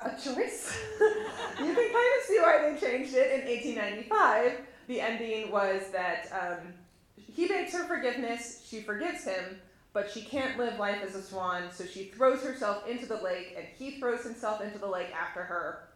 a 0.01 0.11
choice. 0.11 0.79
you 1.01 1.75
can 1.75 1.75
kind 1.75 2.13
of 2.19 2.25
see 2.27 2.39
why 2.39 2.71
they 2.71 2.81
changed 2.81 3.15
it 3.15 3.41
in 3.41 3.49
1895. 3.49 4.61
The 4.87 5.01
ending 5.01 5.51
was 5.51 5.83
that 5.93 6.29
um, 6.33 6.73
he 7.17 7.49
begs 7.49 7.73
her 7.73 7.85
forgiveness, 7.85 8.65
she 8.69 8.81
forgives 8.81 9.25
him, 9.25 9.61
but 9.93 10.11
she 10.11 10.23
can't 10.23 10.57
live 10.57 10.79
life 10.79 11.03
as 11.05 11.17
a 11.17 11.23
swan, 11.23 11.65
so 11.73 11.85
she 11.85 12.05
throws 12.05 12.43
herself 12.43 12.89
into 12.89 13.07
the 13.07 13.21
lake, 13.21 13.55
and 13.57 13.67
he 13.77 13.99
throws 13.99 14.23
himself 14.23 14.61
into 14.61 14.79
the 14.79 14.87
lake 14.87 15.11
after 15.15 15.43
her 15.43 15.88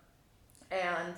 and 0.73 1.15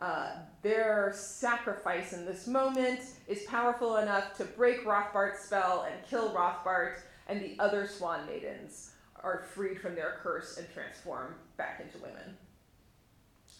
uh, 0.00 0.32
their 0.62 1.12
sacrifice 1.14 2.12
in 2.12 2.26
this 2.26 2.46
moment 2.46 3.00
is 3.28 3.42
powerful 3.44 3.96
enough 3.96 4.36
to 4.36 4.44
break 4.44 4.84
Rothbart's 4.84 5.44
spell 5.44 5.86
and 5.90 6.04
kill 6.08 6.32
Rothbart, 6.32 6.96
and 7.28 7.40
the 7.40 7.56
other 7.58 7.86
swan 7.86 8.26
maidens 8.26 8.92
are 9.22 9.44
freed 9.54 9.80
from 9.80 9.94
their 9.94 10.16
curse 10.22 10.58
and 10.58 10.66
transform 10.74 11.36
back 11.56 11.80
into 11.80 11.98
women. 11.98 12.36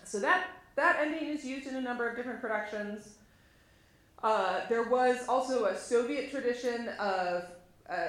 So 0.04 0.18
that, 0.18 0.48
that 0.74 0.96
ending 1.00 1.28
is 1.28 1.44
used 1.44 1.68
in 1.68 1.76
a 1.76 1.80
number 1.80 2.08
of 2.08 2.16
different 2.16 2.40
productions. 2.40 3.10
Uh, 4.22 4.62
there 4.68 4.84
was 4.84 5.28
also 5.28 5.66
a 5.66 5.78
Soviet 5.78 6.30
tradition 6.30 6.88
of 6.98 7.44
uh, 7.88 8.08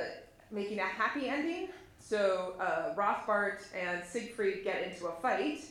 making 0.52 0.80
a 0.80 0.86
happy 0.86 1.28
ending. 1.28 1.70
So 2.00 2.56
uh, 2.60 2.96
Rothbart 2.96 3.66
and 3.76 4.04
Siegfried 4.04 4.64
get 4.64 4.84
into 4.84 5.08
a 5.08 5.12
fight, 5.22 5.66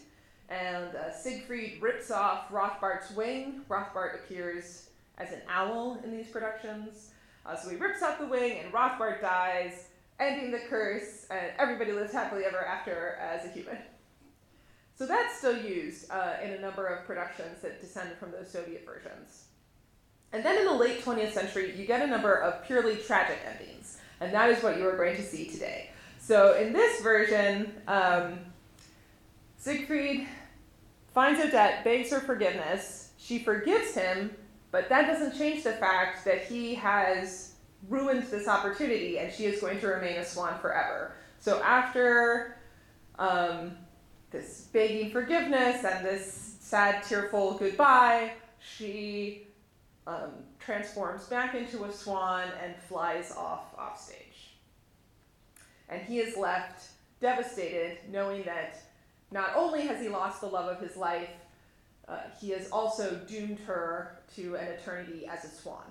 and 0.48 0.94
uh, 0.94 1.12
Siegfried 1.12 1.80
rips 1.80 2.10
off 2.10 2.48
Rothbart's 2.50 3.10
wing. 3.12 3.62
Rothbart 3.68 4.16
appears 4.16 4.88
as 5.18 5.32
an 5.32 5.40
owl 5.48 5.98
in 6.04 6.10
these 6.10 6.28
productions. 6.28 7.10
Uh, 7.44 7.56
so 7.56 7.70
he 7.70 7.76
rips 7.76 8.02
out 8.02 8.18
the 8.18 8.26
wing, 8.26 8.58
and 8.58 8.72
Rothbart 8.72 9.20
dies, 9.20 9.88
ending 10.20 10.50
the 10.50 10.60
curse, 10.68 11.26
and 11.30 11.52
everybody 11.58 11.92
lives 11.92 12.12
happily 12.12 12.44
ever 12.44 12.64
after 12.64 13.18
as 13.20 13.44
a 13.44 13.48
human. 13.48 13.78
So 14.94 15.06
that's 15.06 15.38
still 15.38 15.56
used 15.56 16.10
uh, 16.10 16.34
in 16.44 16.52
a 16.52 16.60
number 16.60 16.86
of 16.86 17.06
productions 17.06 17.60
that 17.62 17.80
descend 17.80 18.12
from 18.20 18.30
those 18.30 18.50
Soviet 18.50 18.86
versions. 18.86 19.46
And 20.32 20.44
then 20.44 20.58
in 20.58 20.64
the 20.64 20.74
late 20.74 21.04
20th 21.04 21.32
century, 21.32 21.74
you 21.76 21.86
get 21.86 22.02
a 22.02 22.06
number 22.06 22.34
of 22.34 22.64
purely 22.64 22.96
tragic 22.96 23.38
endings, 23.46 23.98
and 24.20 24.32
that 24.32 24.50
is 24.50 24.62
what 24.62 24.78
you 24.78 24.88
are 24.88 24.96
going 24.96 25.16
to 25.16 25.22
see 25.22 25.46
today. 25.50 25.90
So 26.20 26.56
in 26.56 26.72
this 26.72 27.02
version, 27.02 27.72
um, 27.88 28.38
Siegfried 29.62 30.26
finds 31.14 31.38
Odette, 31.38 31.84
begs 31.84 32.10
her 32.10 32.18
forgiveness. 32.18 33.12
She 33.16 33.38
forgives 33.38 33.94
him, 33.94 34.34
but 34.72 34.88
that 34.88 35.06
doesn't 35.06 35.38
change 35.38 35.62
the 35.62 35.74
fact 35.74 36.24
that 36.24 36.42
he 36.42 36.74
has 36.74 37.52
ruined 37.88 38.24
this 38.24 38.48
opportunity 38.48 39.20
and 39.20 39.32
she 39.32 39.44
is 39.44 39.60
going 39.60 39.78
to 39.78 39.86
remain 39.86 40.16
a 40.16 40.24
swan 40.24 40.58
forever. 40.58 41.12
So 41.38 41.62
after 41.62 42.56
um, 43.20 43.76
this 44.32 44.68
begging 44.72 45.12
forgiveness 45.12 45.84
and 45.84 46.04
this 46.04 46.56
sad, 46.58 47.04
tearful 47.04 47.56
goodbye, 47.56 48.32
she 48.58 49.46
um, 50.08 50.32
transforms 50.58 51.26
back 51.26 51.54
into 51.54 51.84
a 51.84 51.92
swan 51.92 52.48
and 52.64 52.74
flies 52.88 53.30
off 53.30 53.72
offstage. 53.78 54.56
And 55.88 56.02
he 56.02 56.18
is 56.18 56.36
left 56.36 56.88
devastated, 57.20 57.98
knowing 58.10 58.42
that 58.42 58.82
not 59.32 59.56
only 59.56 59.82
has 59.86 60.00
he 60.00 60.08
lost 60.08 60.40
the 60.40 60.46
love 60.46 60.68
of 60.68 60.80
his 60.80 60.96
life, 60.96 61.30
uh, 62.06 62.18
he 62.40 62.50
has 62.50 62.68
also 62.70 63.18
doomed 63.26 63.58
her 63.60 64.18
to 64.36 64.56
an 64.56 64.66
eternity 64.68 65.26
as 65.26 65.44
a 65.44 65.48
swan. 65.48 65.84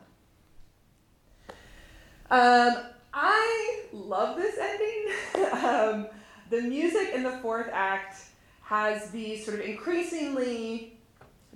Um, 2.30 2.78
I 3.14 3.84
love 3.92 4.38
this 4.38 4.58
ending. 4.58 5.54
um, 5.64 6.08
the 6.50 6.62
music 6.62 7.14
in 7.14 7.24
the 7.24 7.38
fourth 7.42 7.70
act 7.74 8.22
has 8.62 9.10
these 9.12 9.46
sort 9.46 9.60
of 9.60 9.66
increasingly 9.66 10.98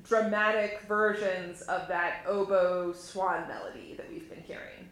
dramatic 0.03 0.81
versions 0.87 1.61
of 1.63 1.87
that 1.87 2.23
oboe 2.27 2.93
swan 2.93 3.47
melody 3.47 3.93
that 3.95 4.09
we've 4.11 4.29
been 4.29 4.43
hearing, 4.43 4.89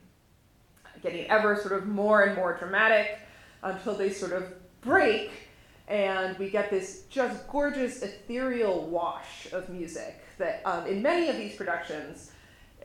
getting 1.01 1.29
ever 1.29 1.55
sort 1.55 1.73
of 1.73 1.87
more 1.87 2.23
and 2.23 2.35
more 2.35 2.55
dramatic 2.57 3.19
until 3.63 3.95
they 3.95 4.09
sort 4.09 4.33
of 4.33 4.53
break 4.81 5.31
and 5.87 6.37
we 6.37 6.49
get 6.49 6.69
this 6.69 7.03
just 7.09 7.47
gorgeous 7.47 8.01
ethereal 8.01 8.87
wash 8.87 9.51
of 9.51 9.69
music 9.69 10.23
that 10.37 10.61
um, 10.65 10.87
in 10.87 11.01
many 11.01 11.29
of 11.29 11.35
these 11.35 11.55
productions 11.55 12.31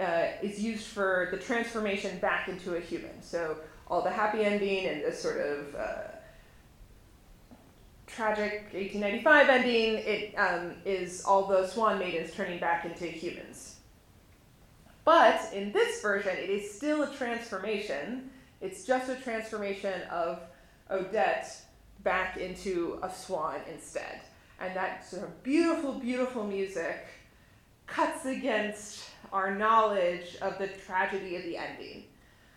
uh, 0.00 0.28
is 0.42 0.62
used 0.62 0.86
for 0.86 1.28
the 1.30 1.36
transformation 1.36 2.18
back 2.18 2.48
into 2.48 2.76
a 2.76 2.80
human. 2.80 3.22
So 3.22 3.56
all 3.88 4.02
the 4.02 4.10
happy 4.10 4.44
ending 4.44 4.86
and 4.86 5.02
this 5.02 5.20
sort 5.20 5.40
of 5.40 5.74
uh, 5.74 6.02
tragic 8.06 8.68
1895 8.72 9.48
ending, 9.48 9.94
it 9.94 10.34
um, 10.36 10.74
is 10.84 11.24
all 11.24 11.46
the 11.46 11.66
swan 11.66 11.98
maidens 11.98 12.32
turning 12.34 12.58
back 12.58 12.84
into 12.84 13.06
humans. 13.06 13.76
But 15.04 15.50
in 15.54 15.72
this 15.72 16.02
version, 16.02 16.36
it 16.36 16.50
is 16.50 16.70
still 16.70 17.02
a 17.02 17.14
transformation. 17.14 18.30
It's 18.60 18.84
just 18.84 19.08
a 19.08 19.16
transformation 19.16 20.02
of 20.10 20.40
Odette 20.90 21.62
back 22.02 22.36
into 22.36 22.98
a 23.02 23.12
swan 23.12 23.60
instead. 23.72 24.20
And 24.60 24.74
that 24.76 25.08
sort 25.08 25.24
of 25.24 25.42
beautiful, 25.42 25.94
beautiful 25.94 26.44
music 26.44 27.06
cuts 27.86 28.26
against 28.26 29.04
our 29.32 29.54
knowledge 29.54 30.36
of 30.42 30.58
the 30.58 30.68
tragedy 30.68 31.36
of 31.36 31.42
the 31.42 31.56
ending. 31.56 32.04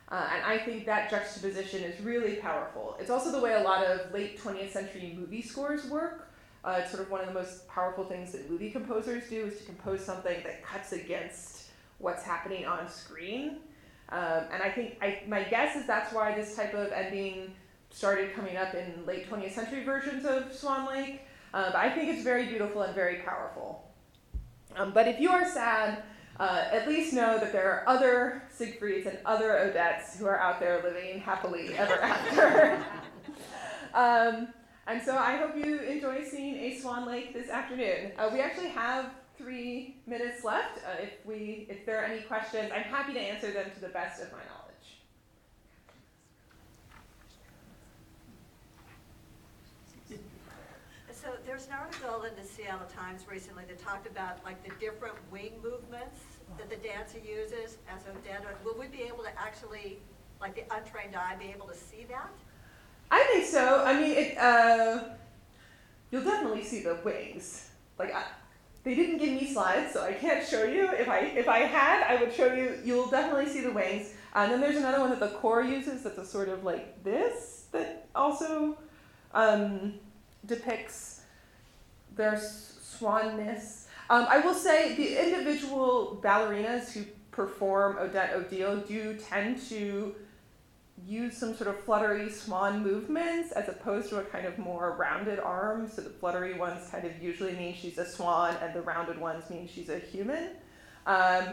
Uh, 0.10 0.28
and 0.36 0.44
I 0.44 0.58
think 0.58 0.86
that 0.86 1.10
juxtaposition 1.10 1.84
is 1.84 2.02
really 2.02 2.36
powerful. 2.36 2.98
It's 3.00 3.10
also 3.10 3.32
the 3.32 3.40
way 3.40 3.54
a 3.54 3.62
lot 3.62 3.86
of 3.86 4.12
late 4.12 4.38
20th 4.42 4.72
century 4.72 5.16
movie 5.18 5.42
scores 5.42 5.90
work. 5.90 6.28
Uh, 6.64 6.80
it's 6.82 6.92
sort 6.92 7.02
of 7.02 7.10
one 7.10 7.22
of 7.22 7.28
the 7.28 7.34
most 7.34 7.68
powerful 7.68 8.04
things 8.04 8.34
that 8.34 8.50
movie 8.52 8.70
composers 8.70 9.30
do 9.30 9.46
is 9.46 9.60
to 9.60 9.64
compose 9.64 10.04
something 10.04 10.44
that 10.44 10.64
cuts 10.64 10.92
against 10.92 11.70
what's 11.98 12.24
happening 12.24 12.66
on 12.66 12.90
screen. 12.90 13.58
Um, 14.10 14.44
and 14.52 14.62
I 14.62 14.70
think 14.70 14.98
I, 15.02 15.22
my 15.28 15.44
guess 15.44 15.78
is 15.78 15.88
that's 15.88 16.14
why 16.14 16.36
this 16.36 16.56
type 16.56 16.74
of 16.74 16.92
ending 16.92 17.54
started 17.92 18.34
coming 18.34 18.58
up 18.58 18.74
in 18.74 19.06
late 19.06 19.30
20th 19.30 19.52
century 19.52 19.84
versions 19.84 20.26
of 20.26 20.54
Swan 20.54 20.88
Lake. 20.88 21.22
Uh, 21.54 21.72
but 21.72 21.76
I 21.76 21.90
think 21.90 22.10
it's 22.10 22.24
very 22.24 22.48
beautiful 22.48 22.82
and 22.82 22.96
very 22.96 23.18
powerful. 23.18 23.92
Um, 24.76 24.92
but 24.94 25.08
if 25.08 25.20
you 25.20 25.30
are 25.30 25.48
sad, 25.48 26.04
uh, 26.40 26.66
at 26.72 26.88
least 26.88 27.14
know 27.14 27.38
that 27.38 27.52
there 27.52 27.70
are 27.70 27.88
other 27.88 28.44
Siegfrieds 28.58 29.06
and 29.06 29.20
other 29.26 29.50
Odettes 29.50 30.18
who 30.18 30.26
are 30.26 30.40
out 30.40 30.60
there 30.60 30.82
living 30.82 31.20
happily 31.20 31.74
ever 31.76 31.94
after. 32.02 32.84
um, 33.94 34.48
and 34.88 35.02
so 35.02 35.16
I 35.18 35.36
hope 35.36 35.56
you 35.58 35.80
enjoy 35.80 36.24
seeing 36.24 36.56
a 36.56 36.80
Swan 36.80 37.06
Lake 37.06 37.34
this 37.34 37.50
afternoon. 37.50 38.14
Uh, 38.18 38.30
we 38.32 38.40
actually 38.40 38.70
have 38.70 39.12
three 39.38 39.98
minutes 40.08 40.44
left. 40.44 40.80
Uh, 40.80 41.02
if 41.02 41.26
we, 41.26 41.68
if 41.70 41.86
there 41.86 42.02
are 42.02 42.06
any 42.06 42.22
questions, 42.22 42.72
I'm 42.74 42.84
happy 42.84 43.14
to 43.14 43.20
answer 43.20 43.52
them 43.52 43.70
to 43.76 43.82
the 43.82 43.90
best 43.90 44.22
of 44.22 44.32
my 44.32 44.38
knowledge. 44.38 44.61
So 51.22 51.28
there's 51.46 51.68
an 51.68 51.74
article 51.74 52.24
in 52.24 52.32
the 52.36 52.44
Seattle 52.44 52.88
Times 52.98 53.26
recently 53.30 53.64
that 53.68 53.80
talked 53.80 54.08
about 54.08 54.44
like 54.44 54.64
the 54.64 54.74
different 54.84 55.14
wing 55.32 55.52
movements 55.62 56.20
that 56.58 56.68
the 56.68 56.78
dancer 56.78 57.20
uses 57.20 57.78
as 57.88 58.02
Odette. 58.10 58.44
Will 58.66 58.76
we 58.80 58.88
be 58.88 59.04
able 59.04 59.24
to 59.26 59.30
actually, 59.40 60.00
like 60.40 60.56
the 60.56 60.64
untrained 60.76 61.16
eye, 61.16 61.36
be 61.38 61.50
able 61.56 61.68
to 61.68 61.76
see 61.76 62.08
that? 62.10 62.32
I 63.12 63.24
think 63.32 63.46
so. 63.46 63.84
I 63.86 63.94
mean, 64.00 64.18
it, 64.18 64.38
uh, 64.40 65.04
you'll 66.10 66.24
definitely 66.24 66.64
see 66.64 66.82
the 66.82 66.98
wings. 67.06 67.70
Like, 68.00 68.16
I, 68.16 68.24
they 68.84 68.96
didn't 68.96 69.20
give 69.20 69.30
me 69.30 69.54
slides, 69.54 69.94
so 69.94 70.04
I 70.04 70.14
can't 70.14 70.48
show 70.48 70.64
you. 70.64 70.90
If 70.92 71.08
I 71.08 71.20
if 71.20 71.48
I 71.48 71.60
had, 71.60 72.02
I 72.02 72.20
would 72.20 72.34
show 72.34 72.52
you. 72.52 72.80
You'll 72.84 73.12
definitely 73.12 73.46
see 73.48 73.62
the 73.62 73.72
wings. 73.72 74.12
And 74.34 74.52
then 74.52 74.60
there's 74.60 74.78
another 74.78 75.00
one 75.00 75.12
that 75.12 75.20
the 75.20 75.28
corps 75.28 75.62
uses. 75.62 76.02
That's 76.02 76.18
a 76.18 76.26
sort 76.26 76.50
of 76.50 76.64
like 76.64 77.04
this 77.04 77.66
that 77.74 78.08
also 78.16 78.76
um, 79.36 80.00
depicts 80.56 81.22
their 82.16 82.34
swanness. 82.34 83.86
Um, 84.10 84.26
I 84.30 84.40
will 84.40 84.54
say 84.54 84.96
the 84.96 85.26
individual 85.26 86.20
ballerinas 86.24 86.92
who 86.92 87.06
perform 87.32 87.98
Odette 87.98 88.34
Odile 88.36 88.82
do 88.82 89.16
tend 89.16 89.62
to 89.70 90.14
use 91.08 91.36
some 91.36 91.56
sort 91.56 91.70
of 91.70 91.80
fluttery 91.84 92.30
swan 92.30 92.84
movements 92.84 93.52
as 93.54 93.68
opposed 93.70 94.10
to 94.10 94.20
a 94.20 94.24
kind 94.24 94.46
of 94.46 94.58
more 94.58 94.96
rounded 95.00 95.40
arm. 95.40 95.88
So 95.88 96.02
the 96.02 96.10
fluttery 96.10 96.54
ones 96.54 96.90
kind 96.90 97.06
of 97.06 97.22
usually 97.22 97.54
mean 97.54 97.74
she's 97.74 97.98
a 97.98 98.06
swan, 98.06 98.56
and 98.62 98.74
the 98.74 98.82
rounded 98.82 99.18
ones 99.20 99.50
mean 99.50 99.68
she's 99.74 99.90
a 99.90 100.00
human. 100.00 100.50
Um, 101.08 101.46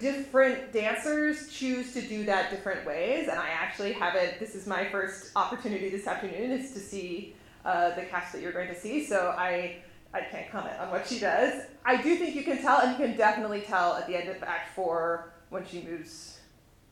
different 0.00 0.72
dancers 0.72 1.48
choose 1.48 1.94
to 1.94 2.02
do 2.02 2.24
that 2.24 2.50
different 2.50 2.86
ways, 2.86 3.28
and 3.28 3.38
I 3.38 3.48
actually 3.48 3.92
haven't. 3.92 4.38
This 4.38 4.54
is 4.54 4.66
my 4.66 4.84
first 4.86 5.32
opportunity 5.34 5.88
this 5.88 6.06
afternoon 6.06 6.50
is 6.50 6.72
to 6.72 6.78
see 6.80 7.35
uh, 7.66 7.90
the 7.96 8.02
cast 8.02 8.32
that 8.32 8.40
you're 8.40 8.52
going 8.52 8.68
to 8.68 8.78
see. 8.78 9.04
So 9.04 9.34
I 9.36 9.82
I 10.14 10.20
can't 10.20 10.50
comment 10.50 10.78
on 10.80 10.90
what 10.90 11.06
she 11.06 11.18
does. 11.18 11.64
I 11.84 12.00
do 12.00 12.16
think 12.16 12.34
you 12.36 12.44
can 12.44 12.62
tell, 12.62 12.80
and 12.80 12.92
you 12.92 13.06
can 13.06 13.16
definitely 13.16 13.60
tell 13.60 13.96
at 13.96 14.06
the 14.06 14.16
end 14.16 14.28
of 14.28 14.42
Act 14.42 14.74
Four 14.74 15.32
when 15.50 15.66
she 15.66 15.82
moves 15.82 16.38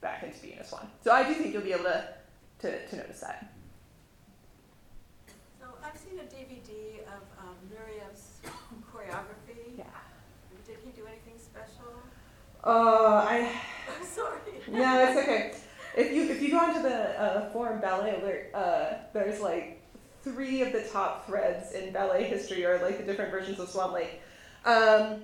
back 0.01 0.25
into 0.25 0.39
being 0.43 0.59
a 0.59 0.65
swan. 0.65 0.91
So 1.03 1.13
I 1.13 1.27
do 1.27 1.35
think 1.35 1.55
you'll 1.55 1.63
be 1.63 1.73
able 1.73 1.85
to 1.85 2.09
to, 2.61 2.87
to 2.89 2.97
notice 2.97 3.21
that. 3.21 3.53
So 5.61 5.67
I've 5.83 5.97
seen 5.97 6.19
a 6.19 6.25
DVD 6.25 7.01
of 7.07 7.23
um, 7.39 7.57
Nureyev's 7.73 8.41
choreography. 8.93 9.79
Yeah. 9.79 9.85
Did 10.67 10.79
he 10.85 10.91
do 10.91 11.07
anything 11.07 11.39
special? 11.39 11.93
Uh, 12.65 13.25
I. 13.29 13.53
I'm 13.97 14.07
sorry. 14.07 14.39
No, 14.69 15.07
it's 15.07 15.19
okay. 15.21 15.55
If 15.97 16.13
you 16.13 16.25
if 16.25 16.43
you 16.43 16.51
go 16.51 16.59
onto 16.59 16.83
the 16.83 17.21
uh, 17.21 17.51
forum 17.53 17.81
ballet 17.81 18.17
alert, 18.21 18.51
uh, 18.55 18.95
there's 19.13 19.41
like 19.41 19.84
three 20.25 20.63
of 20.63 20.73
the 20.73 20.83
top 20.83 21.27
threads 21.27 21.73
in 21.73 21.93
ballet 21.93 22.25
history 22.25 22.65
are 22.65 22.81
like 22.81 22.99
the 22.99 23.05
different 23.05 23.31
versions 23.31 23.61
of 23.61 23.69
Swan 23.69 23.93
Lake. 23.93 24.21
Um, 24.65 25.21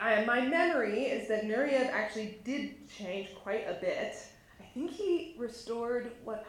I, 0.00 0.24
my 0.24 0.40
memory 0.40 1.04
is 1.04 1.28
that 1.28 1.44
Nureyev 1.44 1.90
actually 1.90 2.38
did 2.44 2.88
change 2.88 3.28
quite 3.36 3.64
a 3.68 3.74
bit. 3.74 4.16
I 4.60 4.64
think 4.74 4.90
he 4.90 5.34
restored 5.38 6.10
what. 6.24 6.44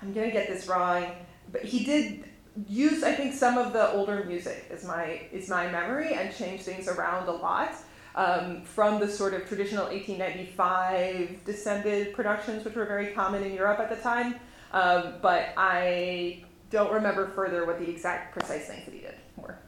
I'm 0.00 0.12
gonna 0.12 0.30
get 0.30 0.48
this 0.48 0.66
wrong, 0.66 1.12
but 1.52 1.62
he 1.62 1.84
did 1.84 2.24
use 2.68 3.02
I 3.02 3.14
think 3.14 3.34
some 3.34 3.58
of 3.58 3.72
the 3.72 3.92
older 3.92 4.24
music 4.24 4.66
is 4.70 4.84
my 4.84 5.22
is 5.32 5.48
my 5.48 5.70
memory 5.70 6.14
and 6.14 6.34
change 6.34 6.62
things 6.62 6.88
around 6.88 7.28
a 7.28 7.32
lot. 7.32 7.74
Um, 8.16 8.62
from 8.62 8.98
the 8.98 9.06
sort 9.08 9.34
of 9.34 9.46
traditional 9.46 9.84
1895 9.84 11.44
descended 11.44 12.12
productions, 12.12 12.64
which 12.64 12.74
were 12.74 12.84
very 12.84 13.12
common 13.12 13.44
in 13.44 13.54
Europe 13.54 13.78
at 13.78 13.88
the 13.88 13.94
time, 13.96 14.34
um, 14.72 15.14
but 15.20 15.52
I 15.56 16.44
don't 16.70 16.92
remember 16.92 17.28
further 17.28 17.66
what 17.66 17.78
the 17.78 17.88
exact 17.90 18.32
precise 18.32 18.66
things 18.66 18.84
that 18.84 18.94
he 18.94 19.00
did 19.00 19.14
were. 19.36 19.58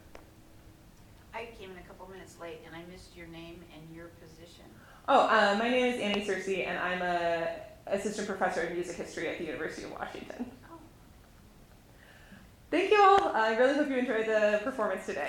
I, 1.35 1.49
came 1.59 1.71
in 1.71 1.79
a 1.79 1.83
couple 1.83 2.09
minutes 2.09 2.37
late 2.41 2.61
and 2.67 2.75
I 2.75 2.83
missed 2.91 3.17
your 3.17 3.27
name 3.27 3.65
and 3.75 3.97
your 3.97 4.09
position. 4.21 4.65
Oh, 5.09 5.27
uh, 5.27 5.57
my 5.59 5.69
name 5.69 5.87
is 5.87 6.01
Annie 6.01 6.25
Searcy, 6.25 6.67
and 6.67 6.79
I'm 6.79 7.03
a 7.03 7.57
assistant 7.89 8.29
professor 8.29 8.63
of 8.63 8.73
music 8.73 8.97
history 8.97 9.29
at 9.29 9.39
the 9.39 9.45
University 9.45 9.85
of 9.85 9.93
Washington. 9.93 10.51
Oh. 10.71 10.79
Thank 12.71 12.93
you 12.93 13.03
all. 13.03 13.33
I 13.35 13.57
really 13.57 13.75
hope 13.75 13.89
you 13.89 13.97
enjoyed 13.97 14.27
the 14.27 14.61
performance 14.63 15.05
today. 15.07 15.29